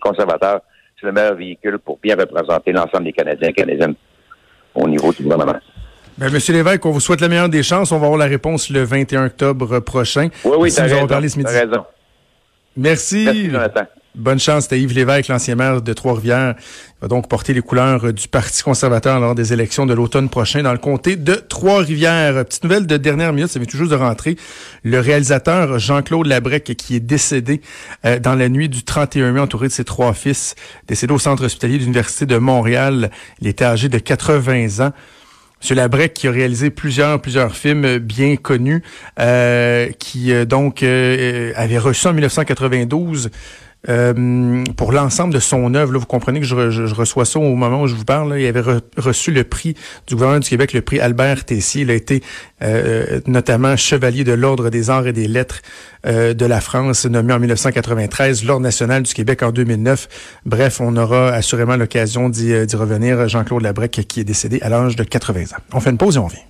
conservateur, 0.00 0.60
c'est 1.00 1.06
le 1.06 1.12
meilleur 1.12 1.34
véhicule 1.34 1.78
pour 1.78 1.98
bien 2.02 2.16
représenter 2.16 2.72
l'ensemble 2.72 3.04
des 3.04 3.12
Canadiens 3.12 3.48
et 3.48 3.52
Canadiennes 3.52 3.94
au 4.74 4.88
niveau 4.88 5.12
du 5.12 5.22
gouvernement. 5.22 5.56
Ben, 6.18 6.32
Monsieur 6.32 6.54
Lévesque, 6.54 6.84
on 6.86 6.90
vous 6.90 7.00
souhaite 7.00 7.20
la 7.20 7.28
meilleure 7.28 7.48
des 7.48 7.62
chances. 7.62 7.92
On 7.92 7.98
va 7.98 8.06
avoir 8.06 8.18
la 8.18 8.26
réponse 8.26 8.70
le 8.70 8.82
21 8.82 9.26
octobre 9.26 9.80
prochain. 9.80 10.28
Oui, 10.44 10.56
oui, 10.58 10.72
t'as 10.72 10.82
raison. 10.82 11.06
Parlé 11.06 11.28
ce 11.28 11.38
midi. 11.38 11.52
raison. 11.52 11.84
Bonne 14.14 14.38
chance, 14.38 14.64
c'était 14.64 14.80
Yves 14.80 14.94
Lévesque, 14.94 15.26
l'ancien 15.26 15.56
maire 15.56 15.82
de 15.82 15.92
Trois-Rivières. 15.92 16.54
Il 16.58 17.02
va 17.02 17.08
donc 17.08 17.28
porter 17.28 17.52
les 17.52 17.62
couleurs 17.62 18.12
du 18.12 18.28
Parti 18.28 18.62
conservateur 18.62 19.18
lors 19.18 19.34
des 19.34 19.52
élections 19.52 19.86
de 19.86 19.92
l'automne 19.92 20.28
prochain 20.28 20.62
dans 20.62 20.70
le 20.70 20.78
comté 20.78 21.16
de 21.16 21.34
Trois-Rivières. 21.34 22.44
Petite 22.44 22.62
nouvelle 22.62 22.86
de 22.86 22.96
dernière 22.96 23.32
minute, 23.32 23.50
ça 23.50 23.58
vient 23.58 23.66
toujours 23.66 23.88
de 23.88 23.96
rentrer. 23.96 24.36
Le 24.84 25.00
réalisateur 25.00 25.80
Jean-Claude 25.80 26.26
Labrec, 26.26 26.76
qui 26.76 26.94
est 26.94 27.00
décédé 27.00 27.60
euh, 28.04 28.20
dans 28.20 28.36
la 28.36 28.48
nuit 28.48 28.68
du 28.68 28.84
31 28.84 29.32
mai, 29.32 29.40
entouré 29.40 29.66
de 29.66 29.72
ses 29.72 29.84
trois 29.84 30.14
fils, 30.14 30.54
décédé 30.86 31.12
au 31.12 31.18
centre 31.18 31.44
hospitalier 31.44 31.78
de 31.78 31.82
l'Université 31.82 32.24
de 32.24 32.36
Montréal. 32.36 33.10
Il 33.40 33.48
était 33.48 33.64
âgé 33.64 33.88
de 33.88 33.98
80 33.98 34.86
ans. 34.86 34.92
M. 35.70 35.76
Labrec 35.76 36.12
qui 36.12 36.28
a 36.28 36.30
réalisé 36.30 36.70
plusieurs 36.70 37.20
plusieurs 37.20 37.56
films 37.56 37.98
bien 37.98 38.36
connus, 38.36 38.82
euh, 39.18 39.88
qui 39.98 40.32
euh, 40.32 40.44
donc 40.44 40.82
euh, 40.82 41.52
avait 41.56 41.78
reçu 41.78 42.06
en 42.06 42.12
1992 42.12 43.30
euh, 43.88 44.64
pour 44.76 44.92
l'ensemble 44.92 45.34
de 45.34 45.38
son 45.38 45.74
œuvre. 45.74 45.98
Vous 45.98 46.06
comprenez 46.06 46.40
que 46.40 46.46
je, 46.46 46.70
je, 46.70 46.94
reçois 46.94 47.24
ça 47.24 47.38
au 47.38 47.54
moment 47.54 47.82
où 47.82 47.86
je 47.86 47.94
vous 47.94 48.04
parle. 48.04 48.38
il 48.38 48.46
avait 48.46 48.62
reçu 48.96 49.30
le 49.30 49.44
prix 49.44 49.74
du 50.06 50.14
gouvernement 50.14 50.40
du 50.40 50.48
Québec, 50.48 50.72
le 50.72 50.82
prix 50.82 51.00
Albert 51.00 51.44
Tessier. 51.44 51.82
Il 51.82 51.90
a 51.90 51.94
été 51.94 52.22
euh, 52.62 53.20
notamment 53.26 53.76
chevalier 53.76 54.24
de 54.24 54.32
l'Ordre 54.32 54.70
des 54.70 54.90
arts 54.90 55.06
et 55.06 55.12
des 55.12 55.28
lettres 55.28 55.60
euh, 56.06 56.34
de 56.34 56.46
la 56.46 56.60
France, 56.60 57.04
nommé 57.04 57.32
en 57.32 57.38
1993, 57.38 58.44
l'Ordre 58.44 58.62
national 58.62 59.02
du 59.02 59.12
Québec 59.12 59.42
en 59.42 59.52
2009. 59.52 60.08
Bref, 60.46 60.80
on 60.80 60.96
aura 60.96 61.28
assurément 61.28 61.76
l'occasion 61.76 62.28
d'y 62.28 62.54
revenir. 62.74 63.28
Jean-Claude 63.28 63.62
Labrec 63.62 64.00
qui 64.08 64.20
est 64.20 64.24
décédé 64.24 64.60
à 64.62 64.68
l'âge 64.68 64.96
de 64.96 65.04
80 65.04 65.42
ans. 65.42 65.62
On 65.72 65.80
fait 65.80 65.90
une 65.90 65.98
pause 65.98 66.16
et 66.16 66.18
on 66.18 66.26
vient. 66.26 66.40